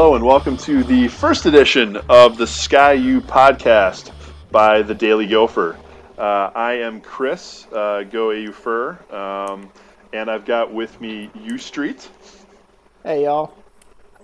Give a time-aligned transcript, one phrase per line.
[0.00, 4.10] Hello and welcome to the first edition of the Ski-U-Pahdcast
[4.50, 5.76] by the Daily Gopher.
[6.16, 9.70] Uh, I am Chris, uh, GoAUpher, um,
[10.14, 12.08] and I've got with me U Street.
[13.04, 13.52] Hey y'all.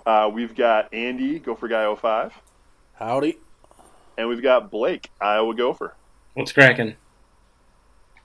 [0.06, 2.32] Uh, we've got Andy, Gopher Guy 05,
[2.94, 3.38] Howdy.
[4.16, 5.94] and we've got Blake, Iowa Gopher.
[6.33, 6.94] What's cracking?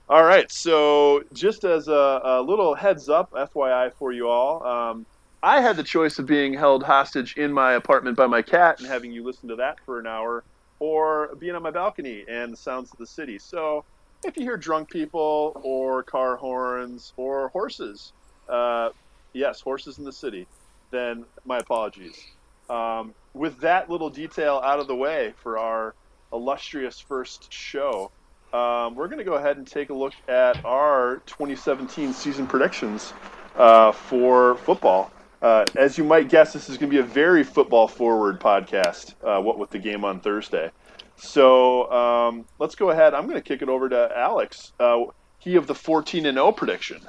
[0.08, 5.04] All right, so just as a, a little heads up, FYI for you all, um,
[5.44, 8.86] I had the choice of being held hostage in my apartment by my cat and
[8.86, 10.44] having you listen to that for an hour,
[10.78, 13.40] or being on my balcony and the sounds of the city.
[13.40, 13.84] So
[14.24, 18.12] if you hear drunk people or car horns or horses,
[18.48, 18.90] uh,
[19.32, 20.46] yes, horses in the city,
[20.92, 22.24] then my apologies.
[22.70, 25.94] Um, with that little detail out of the way for our
[26.32, 28.12] illustrious first show,
[28.52, 33.12] um, we're going to go ahead and take a look at our 2017 season predictions
[33.56, 35.10] uh, for football.
[35.42, 39.14] Uh, as you might guess, this is going to be a very football forward podcast,
[39.24, 40.70] uh, what with the game on Thursday.
[41.16, 43.12] So um, let's go ahead.
[43.12, 44.72] I'm going to kick it over to Alex.
[44.78, 45.04] Uh,
[45.38, 47.00] he of the 14 and 0 prediction.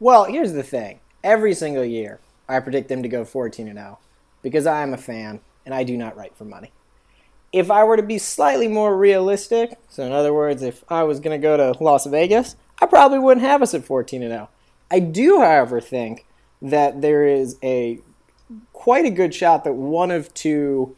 [0.00, 1.00] Well, here's the thing.
[1.22, 3.98] Every single year, I predict them to go 14 and 0
[4.40, 6.72] because I am a fan and I do not write for money.
[7.52, 11.20] If I were to be slightly more realistic, so in other words, if I was
[11.20, 14.48] going to go to Las Vegas, I probably wouldn't have us at 14 and 0.
[14.92, 16.26] I do, however, think
[16.60, 17.98] that there is a
[18.74, 20.94] quite a good shot that one of two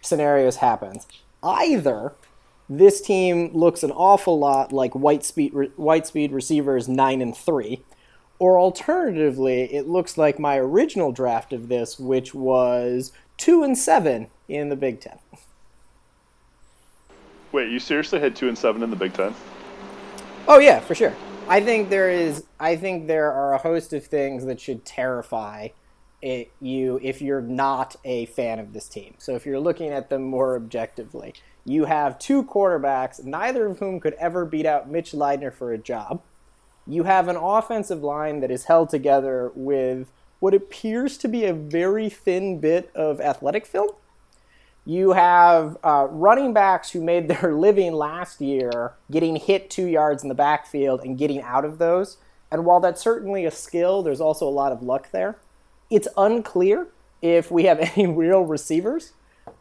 [0.00, 1.06] scenarios happens.
[1.40, 2.14] Either
[2.68, 7.82] this team looks an awful lot like white speed white speed receivers 9 and 3
[8.38, 14.28] or alternatively it looks like my original draft of this which was 2 and 7
[14.48, 15.18] in the Big 10.
[17.52, 19.34] Wait, you seriously had 2 and 7 in the Big Ten?
[20.48, 21.14] Oh yeah, for sure.
[21.52, 22.46] I think there is.
[22.58, 25.68] I think there are a host of things that should terrify
[26.22, 29.16] it, you if you're not a fan of this team.
[29.18, 31.34] So if you're looking at them more objectively,
[31.66, 35.78] you have two quarterbacks, neither of whom could ever beat out Mitch Leidner for a
[35.78, 36.22] job.
[36.86, 40.10] You have an offensive line that is held together with
[40.40, 43.90] what appears to be a very thin bit of athletic film.
[44.84, 50.22] You have uh, running backs who made their living last year getting hit two yards
[50.22, 52.16] in the backfield and getting out of those.
[52.50, 55.38] And while that's certainly a skill, there's also a lot of luck there.
[55.90, 56.88] It's unclear
[57.20, 59.12] if we have any real receivers.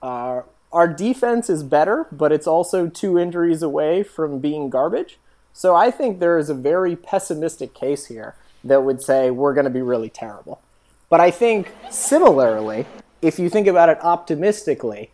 [0.01, 5.17] Uh, our defense is better, but it's also two injuries away from being garbage.
[5.53, 9.65] So I think there is a very pessimistic case here that would say we're going
[9.65, 10.61] to be really terrible.
[11.09, 12.85] But I think similarly,
[13.21, 15.11] if you think about it optimistically,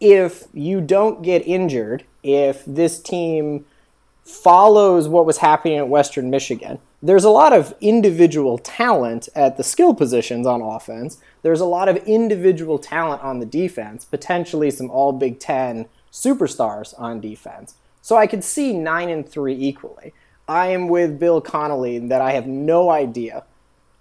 [0.00, 3.64] if you don't get injured, if this team
[4.24, 9.64] follows what was happening at Western Michigan, there's a lot of individual talent at the
[9.64, 11.18] skill positions on offense.
[11.42, 16.94] There's a lot of individual talent on the defense, potentially some all Big Ten superstars
[16.98, 17.74] on defense.
[18.02, 20.12] So I could see 9 and 3 equally.
[20.46, 23.44] I am with Bill Connolly that I have no idea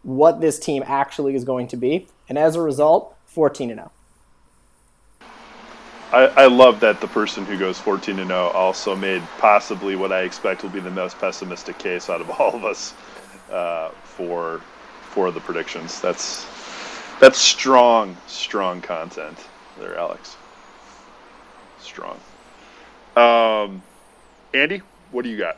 [0.03, 2.07] what this team actually is going to be.
[2.27, 3.91] And as a result, 14 and 0.
[6.11, 10.11] I, I love that the person who goes 14 and 0 also made possibly what
[10.11, 12.93] I expect will be the most pessimistic case out of all of us
[13.49, 14.59] uh, for
[15.11, 16.01] for the predictions.
[16.01, 16.45] That's
[17.21, 19.37] that's strong, strong content
[19.79, 20.35] there, Alex.
[21.79, 22.19] Strong.
[23.15, 23.81] Um,
[24.53, 24.81] Andy,
[25.11, 25.57] what do you got?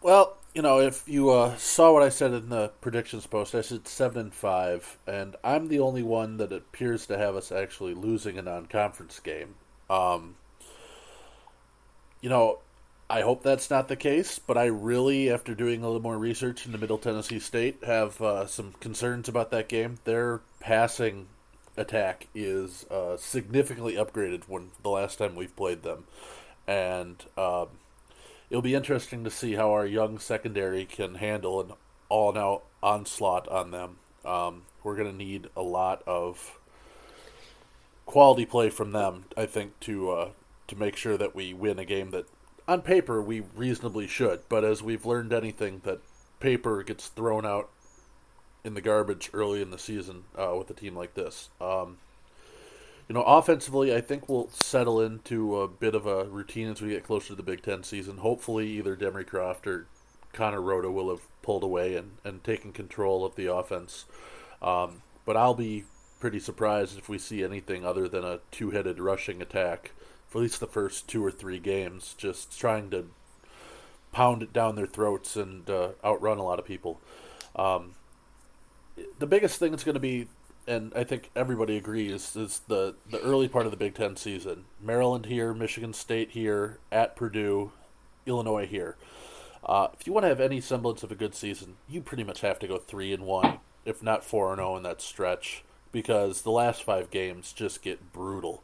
[0.00, 3.60] Well, you know, if you uh, saw what I said in the predictions post, I
[3.60, 7.92] said seven and five, and I'm the only one that appears to have us actually
[7.92, 9.56] losing a non-conference game.
[9.90, 10.36] Um,
[12.22, 12.60] you know,
[13.10, 16.64] I hope that's not the case, but I really, after doing a little more research
[16.64, 19.98] into Middle Tennessee State, have uh, some concerns about that game.
[20.04, 21.26] Their passing
[21.76, 26.04] attack is uh, significantly upgraded when the last time we've played them,
[26.66, 27.68] and um,
[28.50, 31.72] it'll be interesting to see how our young secondary can handle an
[32.08, 33.96] all now onslaught on them.
[34.24, 36.58] Um, we're going to need a lot of
[38.04, 40.28] quality play from them, I think, to uh,
[40.68, 42.26] to make sure that we win a game that,
[42.66, 44.40] on paper, we reasonably should.
[44.48, 46.00] But as we've learned, anything that
[46.40, 47.68] paper gets thrown out
[48.64, 51.50] in the garbage early in the season uh, with a team like this.
[51.60, 51.98] Um,
[53.08, 56.90] you know, offensively, I think we'll settle into a bit of a routine as we
[56.90, 58.18] get closer to the Big Ten season.
[58.18, 59.86] Hopefully, either Demry Croft or
[60.32, 64.06] Connor Rhoda will have pulled away and, and taken control of the offense.
[64.60, 65.84] Um, but I'll be
[66.18, 69.92] pretty surprised if we see anything other than a two headed rushing attack
[70.28, 73.06] for at least the first two or three games, just trying to
[74.12, 77.00] pound it down their throats and uh, outrun a lot of people.
[77.54, 77.94] Um,
[79.18, 80.26] the biggest thing is going to be
[80.66, 84.64] and I think everybody agrees, is the, the early part of the Big Ten season.
[84.80, 87.72] Maryland here, Michigan State here, at Purdue,
[88.26, 88.96] Illinois here.
[89.64, 92.40] Uh, if you want to have any semblance of a good season, you pretty much
[92.40, 95.64] have to go three and one, if not four and zero oh in that stretch,
[95.90, 98.62] because the last five games just get brutal.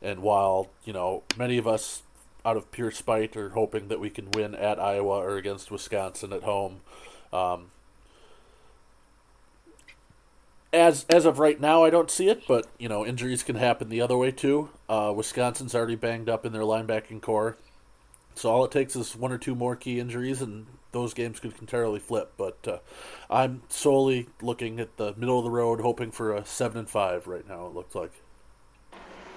[0.00, 2.02] And while you know many of us,
[2.44, 6.32] out of pure spite, are hoping that we can win at Iowa or against Wisconsin
[6.32, 6.80] at home,
[7.32, 7.70] um,
[10.74, 13.88] as as of right now, I don't see it, but you know injuries can happen
[13.88, 14.70] the other way too.
[14.88, 17.56] Uh, Wisconsin's already banged up in their linebacking core,
[18.34, 21.54] so all it takes is one or two more key injuries, and those games could
[21.60, 22.32] entirely flip.
[22.36, 22.78] But uh,
[23.30, 27.26] I'm solely looking at the middle of the road, hoping for a seven and five
[27.26, 27.66] right now.
[27.66, 28.12] It looks like.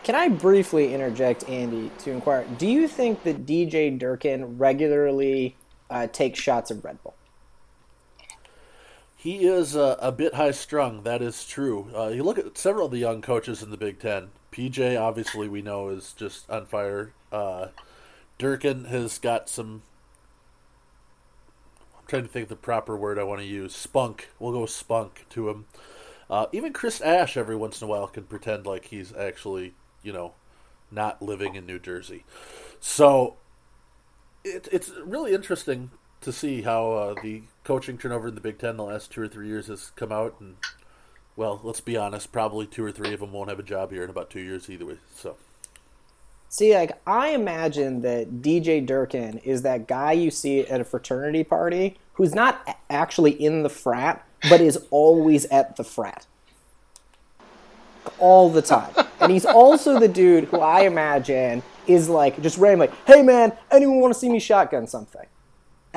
[0.04, 2.46] Can I briefly interject, Andy, to inquire?
[2.58, 5.58] Do you think that DJ Durkin regularly
[5.90, 7.17] uh, takes shots of Red Bull?
[9.28, 11.04] He is uh, a bit high strung.
[11.04, 11.92] That is true.
[11.94, 14.30] Uh, you look at several of the young coaches in the Big Ten.
[14.54, 17.12] PJ, obviously, we know is just on fire.
[17.30, 17.68] Uh,
[18.38, 19.82] Durkin has got some.
[22.00, 23.76] I'm trying to think of the proper word I want to use.
[23.76, 24.30] Spunk.
[24.40, 25.66] We'll go spunk to him.
[26.30, 29.74] Uh, even Chris Ash, every once in a while, can pretend like he's actually,
[30.04, 30.36] you know,
[30.90, 32.24] not living in New Jersey.
[32.80, 33.36] So
[34.46, 35.92] it, it's really interesting
[36.22, 39.28] to see how uh, the coaching turnover in the Big Ten the last two or
[39.28, 40.56] three years has come out, and
[41.36, 44.04] well, let's be honest, probably two or three of them won't have a job here
[44.04, 44.98] in about two years either way.
[45.16, 45.38] So.
[46.50, 51.44] See, like I imagine that DJ Durkin is that guy you see at a fraternity
[51.44, 56.26] party who's not actually in the frat, but is always at the frat.
[58.18, 58.94] All the time.
[59.20, 64.00] And he's also the dude who I imagine is like just randomly, hey man, anyone
[64.00, 65.26] want to see me shotgun something?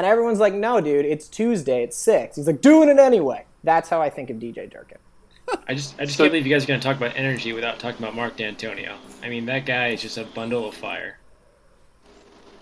[0.00, 2.36] And everyone's like, no, dude, it's Tuesday, it's six.
[2.36, 3.44] He's like, doing it anyway.
[3.64, 4.96] That's how I think of DJ Durkin.
[5.68, 7.52] I just, I just so, can't believe you guys are going to talk about energy
[7.52, 8.96] without talking about Mark Dantonio.
[9.22, 11.18] I mean, that guy is just a bundle of fire.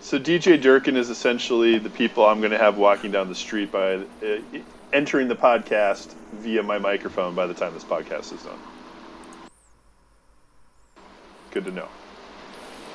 [0.01, 3.71] So DJ Durkin is essentially the people I'm going to have walking down the street
[3.71, 4.01] by uh,
[4.91, 8.59] entering the podcast via my microphone by the time this podcast is done.
[11.51, 11.87] Good to know.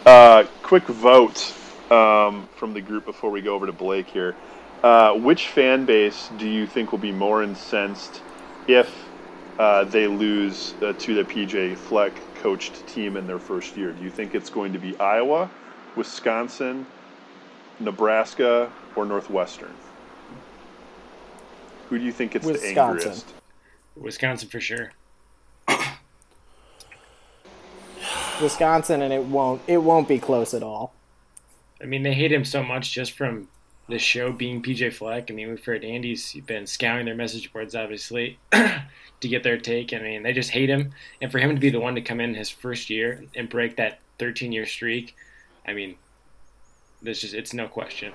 [0.04, 1.54] Uh, quick vote
[1.90, 4.34] um, from the group before we go over to Blake here.
[4.82, 8.20] Uh, which fan base do you think will be more incensed
[8.68, 9.06] if
[9.58, 13.92] uh, they lose uh, to the PJ Fleck coached team in their first year?
[13.92, 15.50] Do you think it's going to be Iowa,
[15.96, 16.86] Wisconsin,
[17.80, 19.74] Nebraska, or Northwestern?
[21.88, 22.74] Who do you think gets Wisconsin.
[22.74, 23.32] the angriest?
[23.96, 24.92] Wisconsin for sure.
[28.42, 30.92] Wisconsin, and it won't it won't be close at all.
[31.84, 33.46] I mean, they hate him so much just from
[33.90, 35.30] the show being PJ Fleck.
[35.30, 39.92] I mean, we've heard Andy's been scouring their message boards, obviously, to get their take.
[39.92, 40.94] I mean, they just hate him.
[41.20, 43.76] And for him to be the one to come in his first year and break
[43.76, 45.14] that 13 year streak,
[45.68, 45.96] I mean,
[47.02, 48.14] this just, it's no question.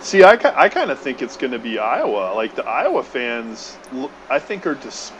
[0.00, 2.34] See, I, I kind of think it's going to be Iowa.
[2.34, 3.76] Like, the Iowa fans,
[4.28, 5.12] I think, are dis-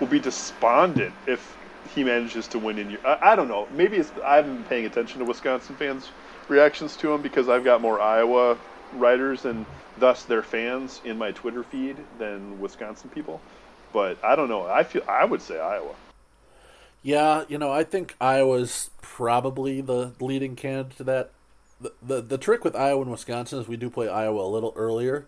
[0.00, 1.53] will be despondent if
[1.94, 3.00] he manages to win in year.
[3.04, 3.68] I, I don't know.
[3.72, 6.08] Maybe it's, I haven't been paying attention to Wisconsin fans
[6.48, 8.58] reactions to him because I've got more Iowa
[8.92, 9.64] writers and
[9.98, 13.40] thus their fans in my Twitter feed than Wisconsin people.
[13.92, 14.66] But I don't know.
[14.66, 15.94] I feel I would say Iowa.
[17.02, 21.30] Yeah, you know, I think Iowa's probably the leading candidate to that.
[21.80, 24.72] The, the the trick with Iowa and Wisconsin is we do play Iowa a little
[24.74, 25.26] earlier.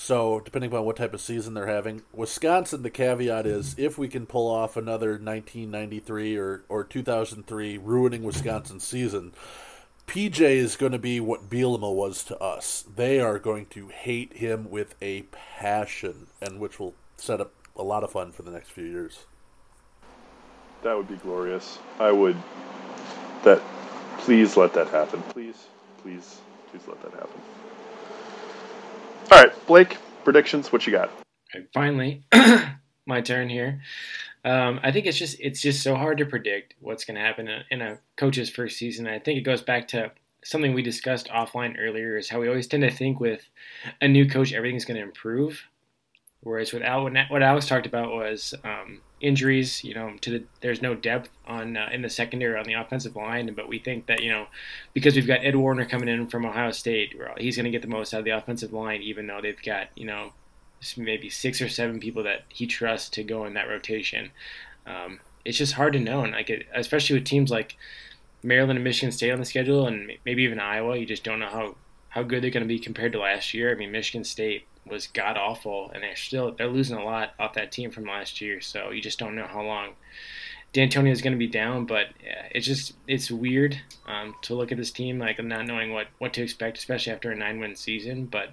[0.00, 4.06] So, depending on what type of season they're having, Wisconsin, the caveat is if we
[4.06, 9.32] can pull off another 1993 or, or 2003 ruining Wisconsin season,
[10.06, 12.84] PJ is going to be what Bielema was to us.
[12.94, 17.82] They are going to hate him with a passion, and which will set up a
[17.82, 19.24] lot of fun for the next few years.
[20.84, 21.80] That would be glorious.
[21.98, 22.36] I would.
[23.42, 23.60] That.
[24.18, 25.22] Please let that happen.
[25.30, 25.66] Please,
[26.02, 26.40] please,
[26.70, 27.40] please let that happen.
[29.30, 29.98] All right, Blake.
[30.24, 30.72] Predictions.
[30.72, 31.10] What you got?
[31.74, 32.22] finally,
[33.06, 33.82] my turn here.
[34.44, 37.46] Um, I think it's just it's just so hard to predict what's going to happen
[37.46, 39.06] in a, in a coach's first season.
[39.06, 40.12] I think it goes back to
[40.44, 43.50] something we discussed offline earlier is how we always tend to think with
[44.00, 45.60] a new coach everything's going to improve,
[46.48, 49.84] whereas with Al, what Alex talked about was um, injuries.
[49.84, 53.14] You know, to the there's no depth on uh, in the secondary on the offensive
[53.14, 54.46] line, but we think that you know
[54.94, 57.88] because we've got Ed Warinner coming in from Ohio State, he's going to get the
[57.88, 60.32] most out of the offensive line, even though they've got you know
[60.96, 64.30] maybe six or seven people that he trusts to go in that rotation.
[64.86, 67.76] Um, it's just hard to know, and like it, especially with teams like
[68.42, 71.48] Maryland and Michigan State on the schedule, and maybe even Iowa, you just don't know
[71.48, 71.74] how
[72.10, 73.70] how good they're going to be compared to last year.
[73.70, 77.54] I mean, Michigan State was god awful, and they're still they're losing a lot off
[77.54, 78.60] that team from last year.
[78.60, 79.94] So you just don't know how long
[80.74, 81.86] Dantonio is going to be down.
[81.86, 82.08] But
[82.50, 86.08] it's just it's weird um, to look at this team like I'm not knowing what
[86.18, 88.26] what to expect, especially after a nine win season.
[88.26, 88.50] But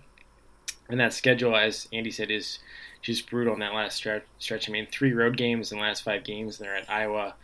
[0.90, 2.60] and that schedule, as Andy said, is
[3.02, 4.24] just brutal in that last stretch.
[4.40, 4.70] Stretch.
[4.70, 6.58] I mean, three road games in the last five games.
[6.58, 7.36] They're at Iowa,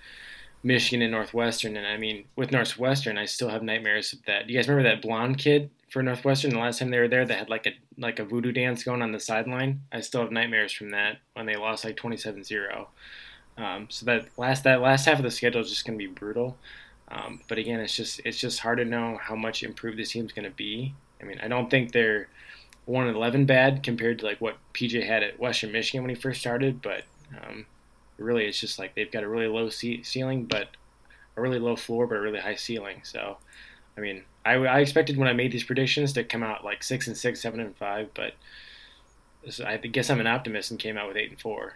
[0.64, 1.76] Michigan, and Northwestern.
[1.76, 4.48] And I mean, with Northwestern, I still have nightmares of that.
[4.48, 7.26] Do you guys remember that blonde kid for Northwestern the last time they were there
[7.26, 9.82] they had like a like a voodoo dance going on the sideline?
[9.92, 12.88] I still have nightmares from that when they lost like 27-0.
[13.58, 16.12] Um, so that last that last half of the schedule is just going to be
[16.12, 16.58] brutal.
[17.10, 20.32] Um, but again, it's just it's just hard to know how much improved this team's
[20.32, 20.96] going to be.
[21.22, 22.30] I mean, I don't think they're
[22.86, 26.40] one eleven bad compared to like what PJ had at Western Michigan when he first
[26.40, 27.04] started, but
[27.44, 27.66] um,
[28.18, 30.70] really it's just like they've got a really low ceiling, but
[31.36, 33.02] a really low floor, but a really high ceiling.
[33.04, 33.38] So,
[33.98, 37.08] I mean, I, I expected when I made these predictions to come out like six
[37.08, 38.34] and six, seven and five, but
[39.66, 41.76] I guess I'm an optimist and came out with eight and four.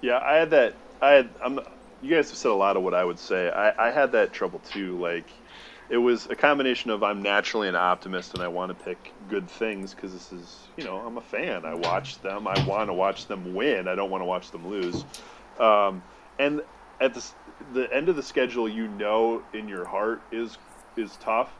[0.00, 0.74] Yeah, I had that.
[1.00, 1.30] I had.
[1.42, 1.60] I'm.
[2.02, 3.48] You guys have said a lot of what I would say.
[3.48, 4.98] I, I had that trouble too.
[4.98, 5.26] Like
[5.88, 9.48] it was a combination of I'm naturally an optimist and I want to pick good
[9.48, 11.64] things because this is, you know, I'm a fan.
[11.64, 12.48] I watch them.
[12.48, 13.86] I want to watch them win.
[13.86, 15.04] I don't want to watch them lose.
[15.60, 16.02] Um,
[16.38, 16.62] and
[17.00, 17.24] at the,
[17.72, 20.58] the end of the schedule, you know, in your heart is
[20.96, 21.52] is tough,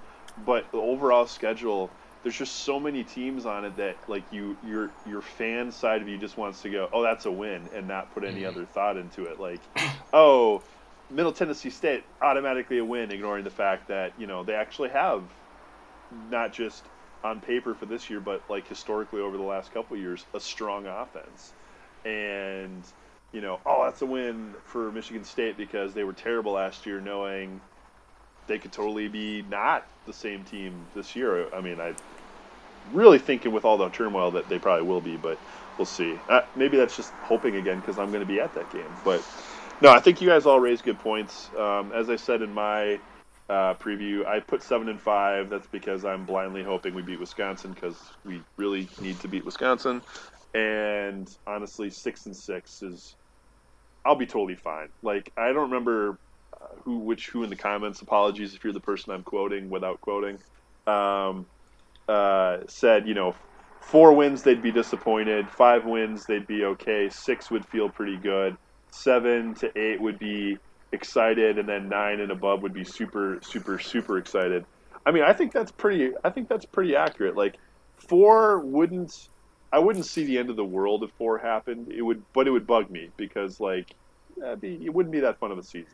[0.45, 1.91] but the overall schedule,
[2.23, 6.09] there's just so many teams on it that like you your your fan side of
[6.09, 8.49] you just wants to go, oh, that's a win, and not put any mm-hmm.
[8.49, 9.39] other thought into it.
[9.41, 9.61] Like,
[10.13, 10.63] oh
[11.11, 15.23] Middle Tennessee State automatically a win, ignoring the fact that you know they actually have
[16.31, 16.85] not just
[17.23, 20.87] on paper for this year, but like historically over the last couple years, a strong
[20.87, 21.53] offense.
[22.05, 22.83] And
[23.37, 27.02] you know, oh, that's a win for Michigan State because they were terrible last year,
[27.02, 27.61] knowing
[28.47, 31.55] they could totally be not the same team this year.
[31.55, 31.95] I mean, I
[32.95, 35.38] really thinking with all the turmoil that they probably will be, but
[35.76, 36.19] we'll see.
[36.31, 39.23] Uh, maybe that's just hoping again because I'm going to be at that game, but.
[39.83, 41.50] No, I think you guys all raised good points.
[41.55, 42.99] Um, as I said in my
[43.50, 45.50] uh, preview, I put seven and five.
[45.50, 50.00] That's because I'm blindly hoping we beat Wisconsin because we really need to beat Wisconsin.
[50.55, 53.14] And honestly, six and six is,
[54.07, 54.89] I'll be totally fine.
[55.03, 56.19] Like I don't remember
[56.55, 58.01] uh, who, which, who in the comments.
[58.03, 60.39] Apologies if you're the person I'm quoting without quoting.
[60.87, 61.47] Um,
[62.09, 63.35] uh, said you know
[63.81, 68.57] four wins they'd be disappointed, five wins they'd be okay, six would feel pretty good
[68.97, 70.57] seven to eight would be
[70.93, 74.65] excited, and then nine and above would be super, super, super excited.
[75.05, 76.13] I mean, I think that's pretty.
[76.25, 77.37] I think that's pretty accurate.
[77.37, 77.57] Like
[78.09, 79.13] four wouldn't.
[79.73, 81.92] I wouldn't see the end of the world if four happened.
[81.92, 83.94] It would, but it would bug me because like
[84.61, 85.92] be, it wouldn't be that fun of a season.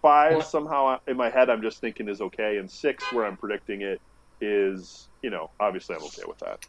[0.00, 3.82] Five somehow in my head I'm just thinking is okay, and six where I'm predicting
[3.82, 4.00] it
[4.40, 6.64] is you know obviously I'm okay with that.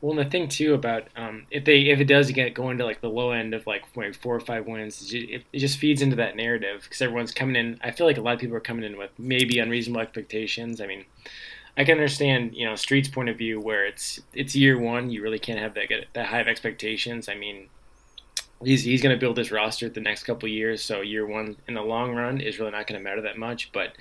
[0.00, 2.84] Well, and the thing too about um, if they if it does get going to
[2.84, 6.36] like the low end of like four or five wins, it just feeds into that
[6.36, 7.80] narrative because everyone's coming in.
[7.82, 10.80] I feel like a lot of people are coming in with maybe unreasonable expectations.
[10.80, 11.04] I mean,
[11.78, 15.22] I can understand you know Street's point of view where it's it's year one, you
[15.22, 17.28] really can't have that that high of expectations.
[17.28, 17.68] I mean,
[18.64, 21.74] he's he's going to build his roster the next couple years, so year one in
[21.74, 23.96] the long run is really not going to matter that much, but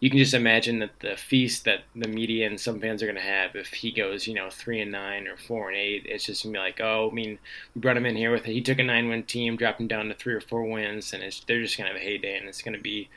[0.00, 3.16] you can just imagine that the feast that the media and some fans are going
[3.16, 6.04] to have if he goes, you know, three and nine or four and eight.
[6.04, 7.38] It's just gonna be like, oh, I mean,
[7.74, 10.14] we brought him in here with he took a nine-win team, dropped him down to
[10.14, 13.08] three or four wins, and they're just gonna have a heyday, and it's gonna be,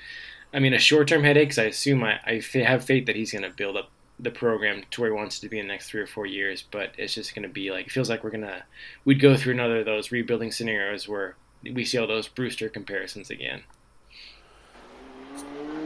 [0.53, 1.49] I mean, a short-term headache.
[1.49, 5.01] Because I assume I, I have faith that he's gonna build up the program to
[5.01, 6.63] where he wants it to be in the next three or four years.
[6.69, 8.63] But it's just going to be like it feels like we're gonna
[9.05, 13.29] we'd go through another of those rebuilding scenarios where we see all those Brewster comparisons
[13.29, 13.63] again.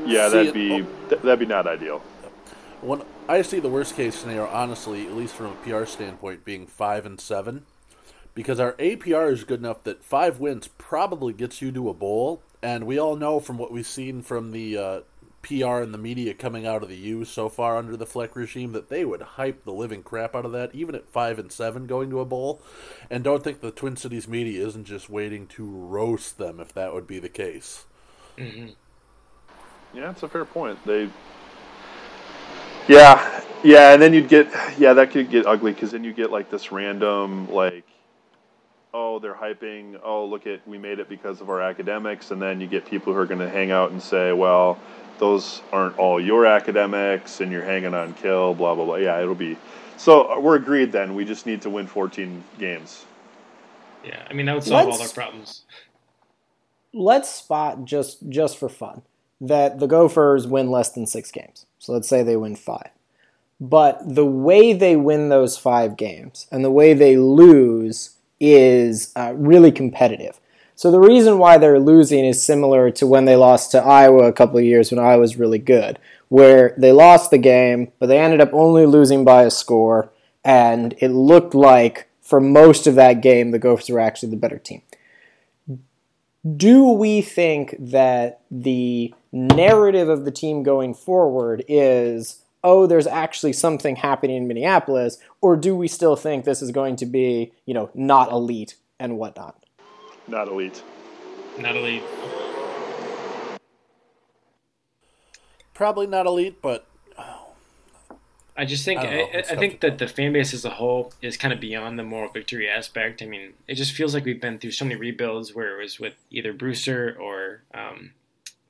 [0.06, 2.00] Yeah, that'd be that'd be not ideal.
[2.82, 6.66] When I see the worst case scenario, honestly, at least from a PR standpoint, being
[6.66, 7.66] five and seven,
[8.34, 12.42] because our APR is good enough that five wins probably gets you to a bowl,
[12.64, 15.02] and we all know from what we've seen from the uh,
[15.42, 18.74] PR and the media coming out of the U so far under the Fleck regime
[18.74, 21.88] that they would hype the living crap out of that, even at five and seven
[21.88, 22.62] going to a bowl,
[23.10, 26.94] and don't think the Twin Cities media isn't just waiting to roast them if that
[26.94, 27.86] would be the case.
[28.38, 28.70] Mm-hmm.
[29.98, 30.84] Yeah, it's a fair point.
[30.86, 31.10] They,
[32.88, 36.32] yeah, yeah, and then you'd get yeah that could get ugly because then you get
[36.32, 37.86] like this random like
[38.94, 42.32] oh, they're hyping, oh, look at, we made it because of our academics.
[42.32, 44.80] And then you get people who are going to hang out and say, well,
[45.22, 48.96] those aren't all your academics and you're hanging on kill, blah, blah, blah.
[48.96, 49.56] Yeah, it'll be.
[49.96, 51.14] So uh, we're agreed then.
[51.14, 53.06] We just need to win 14 games.
[54.04, 55.62] Yeah, I mean, that would solve let's, all their problems.
[56.92, 59.04] Let's spot just just for fun
[59.40, 61.68] that the Gophers win less than six games.
[61.78, 62.90] So let's say they win five.
[63.60, 69.34] But the way they win those five games and the way they lose is uh,
[69.36, 70.40] really competitive.
[70.76, 74.34] So the reason why they're losing is similar to when they lost to Iowa a
[74.34, 76.00] couple of years when Iowa was really good,
[76.30, 80.12] where they lost the game, but they ended up only losing by a score,
[80.44, 84.58] and it looked like for most of that game the Gophers were actually the better
[84.58, 84.82] team.
[86.58, 93.54] Do we think that the narrative of the team going forward is oh, there's actually
[93.54, 97.74] something happening in Minneapolis, or do we still think this is going to be, you
[97.74, 99.61] know, not elite and whatnot?
[100.32, 100.82] Not elite.
[101.60, 102.04] Not elite.
[105.74, 106.88] Probably not elite, but
[108.56, 111.36] I just think I, I, I think that the fan base as a whole is
[111.36, 113.22] kind of beyond the moral victory aspect.
[113.22, 116.00] I mean, it just feels like we've been through so many rebuilds where it was
[116.00, 118.12] with either Brewster or um,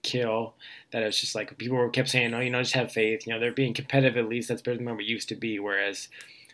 [0.01, 0.55] Kill
[0.91, 3.39] that it's just like people kept saying, "Oh, you know, just have faith." You know,
[3.39, 4.17] they're being competitive.
[4.17, 5.59] At least that's better than what we used to be.
[5.59, 6.07] Whereas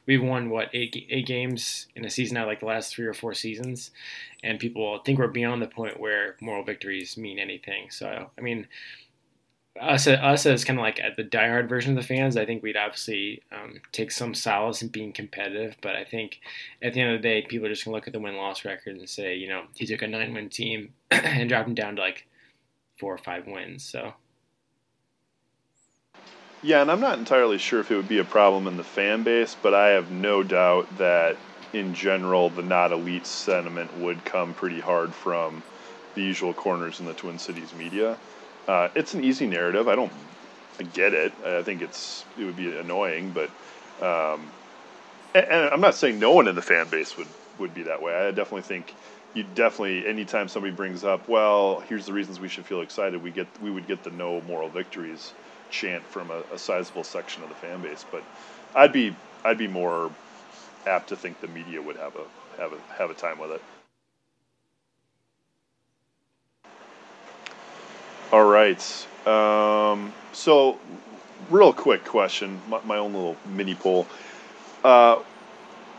[0.07, 3.13] we've won what eight eight games in a season out like the last three or
[3.13, 3.91] four seasons,
[4.41, 7.91] and people think we're beyond the point where moral victories mean anything.
[7.91, 8.67] So I mean,
[9.79, 12.63] us us as kind of like at the diehard version of the fans, I think
[12.63, 15.75] we'd obviously um, take some solace in being competitive.
[15.81, 16.39] But I think
[16.81, 18.65] at the end of the day, people are just gonna look at the win loss
[18.65, 21.97] record and say, you know, he took a nine win team and dropped him down
[21.97, 22.27] to like
[22.99, 23.83] four or five wins.
[23.83, 24.13] So.
[26.61, 29.23] Yeah, and I'm not entirely sure if it would be a problem in the fan
[29.23, 31.37] base, but I have no doubt that
[31.73, 35.63] in general the not elite sentiment would come pretty hard from
[36.15, 38.17] the usual corners in the Twin Cities media.
[38.67, 39.87] Uh, it's an easy narrative.
[39.87, 40.11] I don't
[40.79, 41.31] I get it.
[41.45, 43.49] I think it's it would be annoying, but
[44.03, 44.41] um,
[45.35, 47.27] and, and I'm not saying no one in the fan base would
[47.59, 48.13] would be that way.
[48.13, 48.93] I definitely think
[49.33, 53.31] you definitely anytime somebody brings up, well, here's the reasons we should feel excited, we
[53.31, 55.31] get we would get the no moral victories
[55.69, 58.05] chant from a, a sizable section of the fan base.
[58.11, 58.23] But
[58.75, 60.11] I'd be I'd be more
[60.85, 63.61] apt to think the media would have a have a have a time with it.
[68.31, 69.07] All right.
[69.25, 70.77] Um, so,
[71.49, 74.05] real quick question, my, my own little mini poll.
[74.83, 75.19] Uh,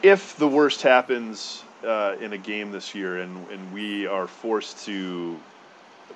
[0.03, 4.85] if the worst happens uh, in a game this year, and, and we are forced
[4.87, 5.39] to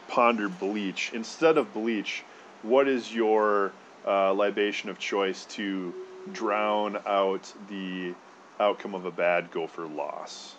[0.09, 1.13] ponder bleach.
[1.15, 2.25] Instead of bleach,
[2.63, 3.73] what is your
[4.07, 5.93] uh, libation of choice to
[6.33, 8.15] drown out the
[8.61, 10.55] outcome of a bad gopher loss?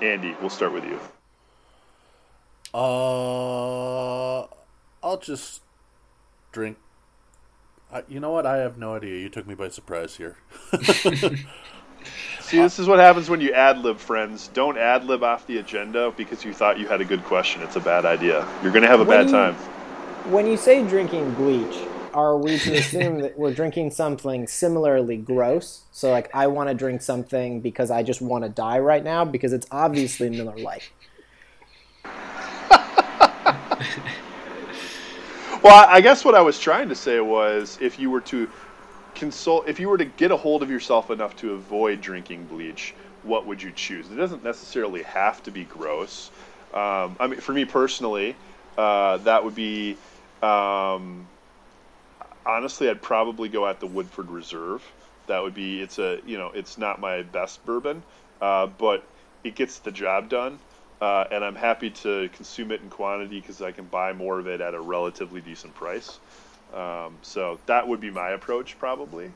[0.00, 0.98] Andy, we'll start with you.
[2.72, 4.46] Uh,
[5.02, 5.62] I'll just
[6.52, 6.76] drink.
[7.92, 8.46] I, you know what?
[8.46, 9.18] I have no idea.
[9.18, 10.36] You took me by surprise here.
[12.40, 14.48] See, this is what happens when you ad lib, friends.
[14.48, 17.62] Don't ad lib off the agenda because you thought you had a good question.
[17.62, 18.46] It's a bad idea.
[18.62, 19.56] You're going to have a when bad time.
[20.28, 21.78] When you say drinking bleach,
[22.12, 25.84] are we to assume that we're drinking something similarly gross?
[25.90, 29.24] So, like, I want to drink something because I just want to die right now
[29.24, 30.90] because it's obviously Miller Lite.
[35.62, 38.50] well, I guess what I was trying to say was if you were to
[39.14, 42.94] consult if you were to get a hold of yourself enough to avoid drinking bleach
[43.24, 46.30] what would you choose it doesn't necessarily have to be gross
[46.72, 48.36] um, i mean for me personally
[48.78, 49.96] uh, that would be
[50.42, 51.26] um,
[52.46, 54.82] honestly i'd probably go at the woodford reserve.
[55.26, 58.02] That would be it's a you know it's not my best bourbon
[58.40, 59.04] uh, but
[59.44, 60.58] it gets the job done
[61.00, 64.46] uh, and i'm happy to consume it in quantity because i can buy more of
[64.46, 66.18] it at a relatively decent price.
[66.72, 69.30] Um, so that would be my approach probably,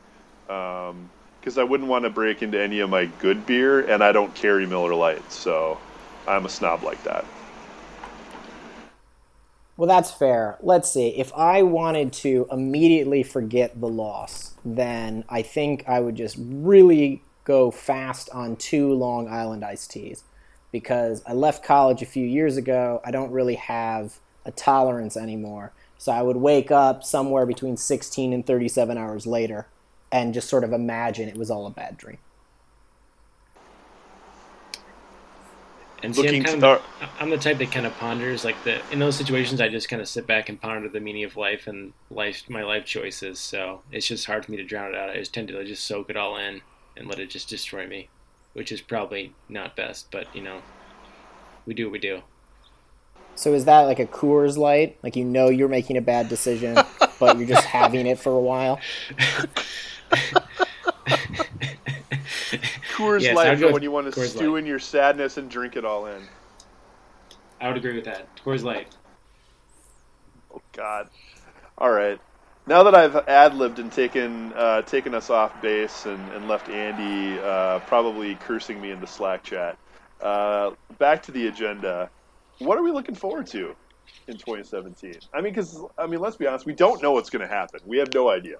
[0.46, 4.12] because um, I wouldn't want to break into any of my good beer, and I
[4.12, 5.78] don't carry Miller Lite, so
[6.26, 7.24] I'm a snob like that.
[9.76, 10.58] Well, that's fair.
[10.60, 11.08] Let's see.
[11.08, 17.22] If I wanted to immediately forget the loss, then I think I would just really
[17.44, 20.24] go fast on two Long Island iced teas
[20.70, 23.00] because I left college a few years ago.
[23.04, 28.32] I don't really have a tolerance anymore So I would wake up somewhere between 16
[28.32, 29.68] and 37 hours later
[30.10, 32.18] and just sort of imagine it was all a bad dream.
[36.02, 36.80] And see, I'm, kind of the,
[37.20, 39.60] I'm the type that kind of ponders like the in those situations.
[39.60, 42.62] I just kind of sit back and ponder the meaning of life and life, my
[42.62, 43.38] life choices.
[43.38, 45.10] So it's just hard for me to drown it out.
[45.10, 46.62] I just tend to just soak it all in
[46.96, 48.08] and let it just destroy me,
[48.52, 50.10] which is probably not best.
[50.10, 50.62] But you know,
[51.66, 52.22] we do what we do.
[53.34, 54.98] So is that like a Coors Light?
[55.02, 56.78] Like you know you're making a bad decision,
[57.20, 58.80] but you're just having it for a while.
[63.02, 64.60] Coors yes, Light for when you want to Coors stew Light.
[64.60, 66.22] in your sadness and drink it all in.
[67.60, 68.28] I would agree with that.
[68.44, 68.88] Coors Light.
[70.54, 71.08] Oh God!
[71.78, 72.20] All right.
[72.66, 76.68] Now that I've ad libbed and taken uh, taken us off base and, and left
[76.68, 79.76] Andy uh, probably cursing me in the Slack chat,
[80.20, 82.08] uh, back to the agenda.
[82.58, 83.74] What are we looking forward to
[84.28, 85.14] in 2017?
[85.34, 87.80] I mean, because I mean, let's be honest, we don't know what's going to happen.
[87.84, 88.56] We have no idea.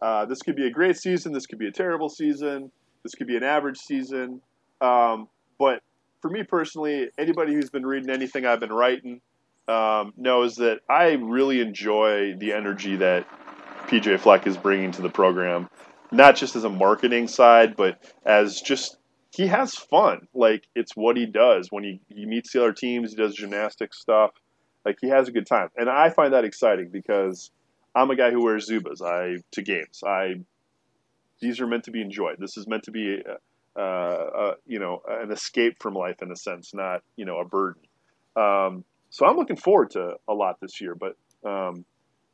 [0.00, 1.32] Uh, this could be a great season.
[1.32, 2.72] This could be a terrible season.
[3.02, 4.40] This could be an average season.
[4.80, 5.82] Um, but
[6.20, 9.20] for me personally, anybody who's been reading anything I've been writing
[9.68, 13.26] um, knows that I really enjoy the energy that
[13.86, 15.68] PJ Fleck is bringing to the program,
[16.10, 18.96] not just as a marketing side, but as just
[19.30, 20.28] he has fun.
[20.34, 23.10] Like it's what he does when he, he meets the other teams.
[23.10, 24.30] He does gymnastics stuff.
[24.84, 27.50] Like he has a good time, and I find that exciting because
[27.94, 30.02] I'm a guy who wears Zubaz I to games.
[30.04, 30.40] I
[31.42, 32.36] these are meant to be enjoyed.
[32.38, 33.18] This is meant to be,
[33.76, 37.44] uh, uh, you know, an escape from life in a sense, not you know a
[37.44, 37.82] burden.
[38.36, 41.84] Um, so I'm looking forward to a lot this year, but um,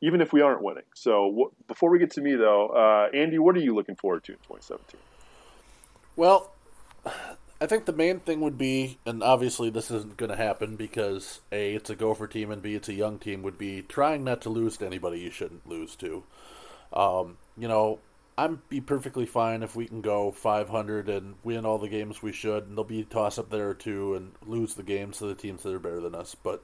[0.01, 0.83] even if we aren't winning.
[0.95, 4.33] So before we get to me though, uh, Andy, what are you looking forward to
[4.33, 4.99] in 2017?
[6.15, 6.51] Well,
[7.61, 11.41] I think the main thing would be, and obviously this isn't going to happen because
[11.51, 13.41] a it's a Gopher team and b it's a young team.
[13.41, 16.23] Would be trying not to lose to anybody you shouldn't lose to.
[16.93, 17.99] Um, you know,
[18.39, 22.31] I'm be perfectly fine if we can go 500 and win all the games we
[22.31, 25.35] should, and there'll be toss up there or two and lose the games to the
[25.35, 26.35] teams that are better than us.
[26.35, 26.63] But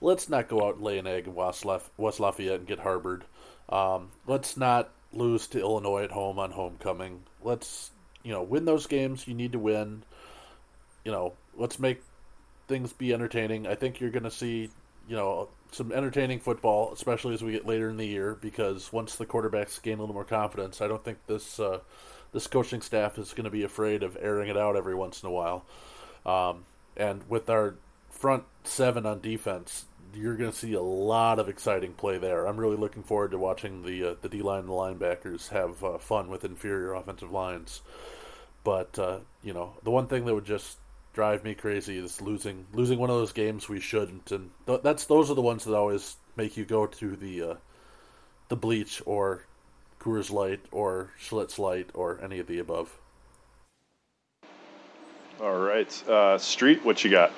[0.00, 1.64] let's not go out and lay an egg in West,
[1.96, 3.24] West Lafayette and get harbored.
[3.68, 7.22] Um, let's not lose to Illinois at home on homecoming.
[7.40, 7.92] Let's
[8.24, 10.02] you know win those games you need to win.
[11.04, 12.02] You know, let's make
[12.66, 13.68] things be entertaining.
[13.68, 14.70] I think you're going to see
[15.08, 19.16] you know some entertaining football, especially as we get later in the year, because once
[19.16, 21.80] the quarterbacks gain a little more confidence, I don't think this uh,
[22.32, 25.28] this coaching staff is going to be afraid of airing it out every once in
[25.28, 25.64] a while.
[26.24, 26.64] Um,
[26.96, 27.74] and with our
[28.10, 32.46] front seven on defense, you're going to see a lot of exciting play there.
[32.46, 35.82] I'm really looking forward to watching the uh, the D line and the linebackers have
[35.82, 37.80] uh, fun with inferior offensive lines.
[38.62, 40.76] But uh, you know, the one thing that would just
[41.12, 45.04] drive me crazy is losing losing one of those games we shouldn't, and th- that's
[45.06, 47.54] those are the ones that always make you go to the uh,
[48.48, 49.44] the bleach or
[50.00, 52.98] Coors Light or Schlitz Light or any of the above.
[55.40, 57.32] All right, uh, Street, what you got?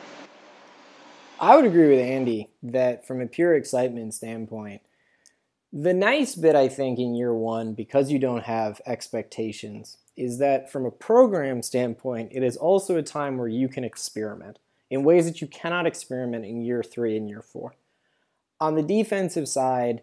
[1.41, 4.83] I would agree with Andy that from a pure excitement standpoint,
[5.73, 10.71] the nice bit I think in year one, because you don't have expectations, is that
[10.71, 14.59] from a program standpoint, it is also a time where you can experiment
[14.91, 17.75] in ways that you cannot experiment in year three and year four.
[18.61, 20.03] On the defensive side,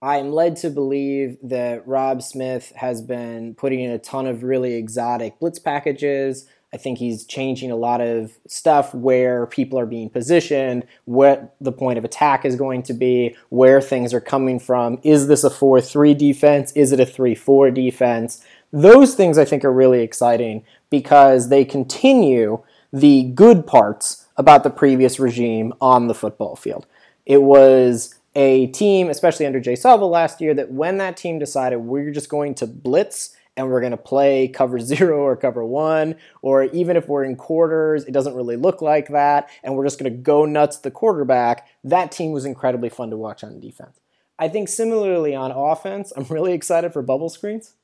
[0.00, 4.42] I am led to believe that Robb Smith has been putting in a ton of
[4.42, 6.46] really exotic blitz packages.
[6.74, 11.70] I think he's changing a lot of stuff where people are being positioned, what the
[11.70, 14.98] point of attack is going to be, where things are coming from.
[15.04, 16.72] Is this a 4 3 defense?
[16.72, 18.44] Is it a 3 4 defense?
[18.72, 24.70] Those things I think are really exciting because they continue the good parts about the
[24.70, 26.86] previous regime on the football field.
[27.26, 31.78] It was a team, especially under Jay Sawvel last year, that when that team decided
[31.78, 36.16] we're just going to blitz and we're going to play cover zero or cover one,
[36.40, 39.98] or even if we're in quarters, it doesn't really look like that, and we're just
[39.98, 44.00] going to go nuts the quarterback, that team was incredibly fun to watch on defense.
[44.38, 47.74] I think similarly on offense, I'm really excited for bubble screens.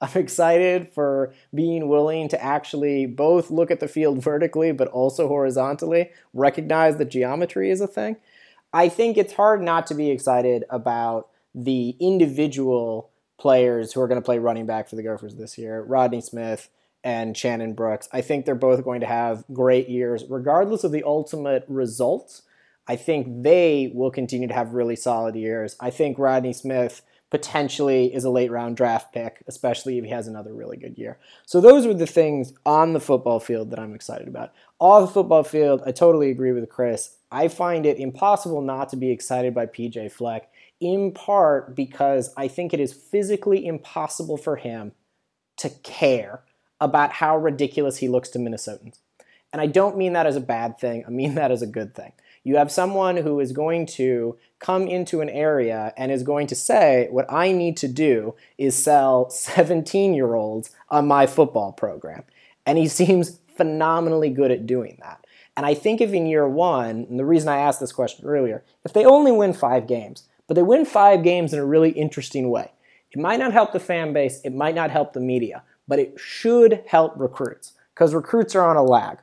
[0.00, 5.28] I'm excited for being willing to actually both look at the field vertically but also
[5.28, 8.16] horizontally, recognize that geometry is a thing.
[8.72, 14.20] I think it's hard not to be excited about the individual players who are going
[14.20, 16.68] to play running back for the Gophers this year Rodney Smith
[17.04, 18.08] and Shannon Brooks.
[18.12, 22.42] I think they're both going to have great years, regardless of the ultimate results.
[22.88, 25.76] I think they will continue to have really solid years.
[25.80, 30.28] I think Rodney Smith potentially is a late round draft pick, especially if he has
[30.28, 31.18] another really good year.
[31.44, 34.52] So those are the things on the football field that I'm excited about.
[34.78, 37.16] Off the football field, I totally agree with Chris.
[37.32, 42.48] I find it impossible not to be excited by PJ Fleck in part because I
[42.48, 44.92] think it is physically impossible for him
[45.58, 46.42] to care
[46.80, 48.98] about how ridiculous he looks to Minnesotans.
[49.52, 51.94] And I don't mean that as a bad thing, I mean that as a good
[51.94, 52.12] thing.
[52.46, 56.54] You have someone who is going to come into an area and is going to
[56.54, 62.22] say, What I need to do is sell 17 year olds on my football program.
[62.64, 65.26] And he seems phenomenally good at doing that.
[65.56, 68.62] And I think if in year one, and the reason I asked this question earlier,
[68.84, 72.48] if they only win five games, but they win five games in a really interesting
[72.48, 72.70] way,
[73.10, 76.14] it might not help the fan base, it might not help the media, but it
[76.16, 79.18] should help recruits because recruits are on a lag.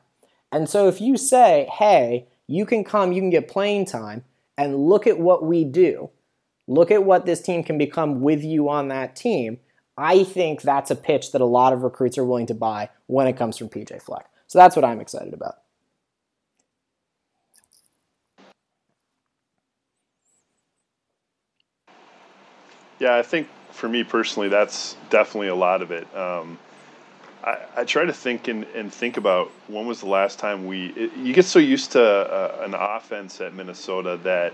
[0.52, 4.24] And so if you say, hey, you can come, you can get playing time,
[4.58, 6.10] and look at what we do,
[6.68, 9.60] look at what this team can become with you on that team,
[9.98, 13.28] I think that's a pitch that a lot of recruits are willing to buy when
[13.28, 14.28] it comes from PJ Fleck.
[14.48, 15.56] So that's what I'm excited about.
[23.00, 26.08] Yeah, I think for me personally, that's definitely a lot of it.
[26.16, 26.58] Um,
[27.44, 30.88] I, I, try to think and, and, think about when was the last time we.
[30.96, 34.54] It, you get so used to uh, an offense at Minnesota that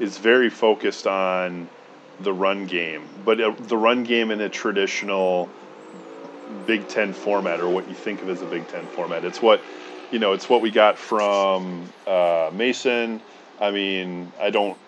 [0.00, 1.68] is very focused on
[2.20, 5.50] the run game, but uh, the run game in a traditional
[6.66, 9.24] Big Ten format, or what you think of as a Big Ten format.
[9.24, 9.60] It's what
[10.10, 10.32] you know.
[10.32, 13.20] It's what we got from uh, Mason.
[13.60, 14.78] I mean, I don't.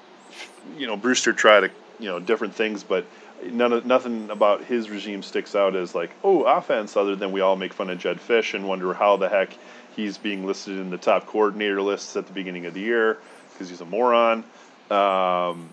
[0.79, 3.07] You know, Brewster tried to you know different things, but
[3.43, 6.97] none of, nothing about his regime sticks out as like oh offense.
[6.97, 9.57] Other than we all make fun of Jedd Fisch and wonder how the heck
[9.95, 13.19] he's being listed in the top coordinator lists at the beginning of the year
[13.53, 14.45] because he's a moron.
[14.91, 15.71] Um,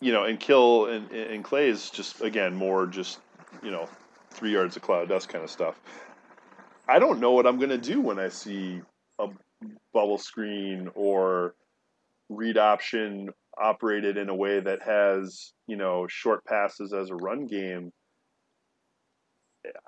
[0.00, 3.18] you know, and Kill and, and Clay is just again more just
[3.62, 3.88] you know
[4.30, 5.80] three yards of cloud dust kind of stuff.
[6.88, 8.80] I don't know what I'm to do when I see
[9.18, 9.28] a
[9.92, 11.54] bubble screen or
[12.28, 17.46] read option operated in a way that has you know short passes as a run
[17.46, 17.92] game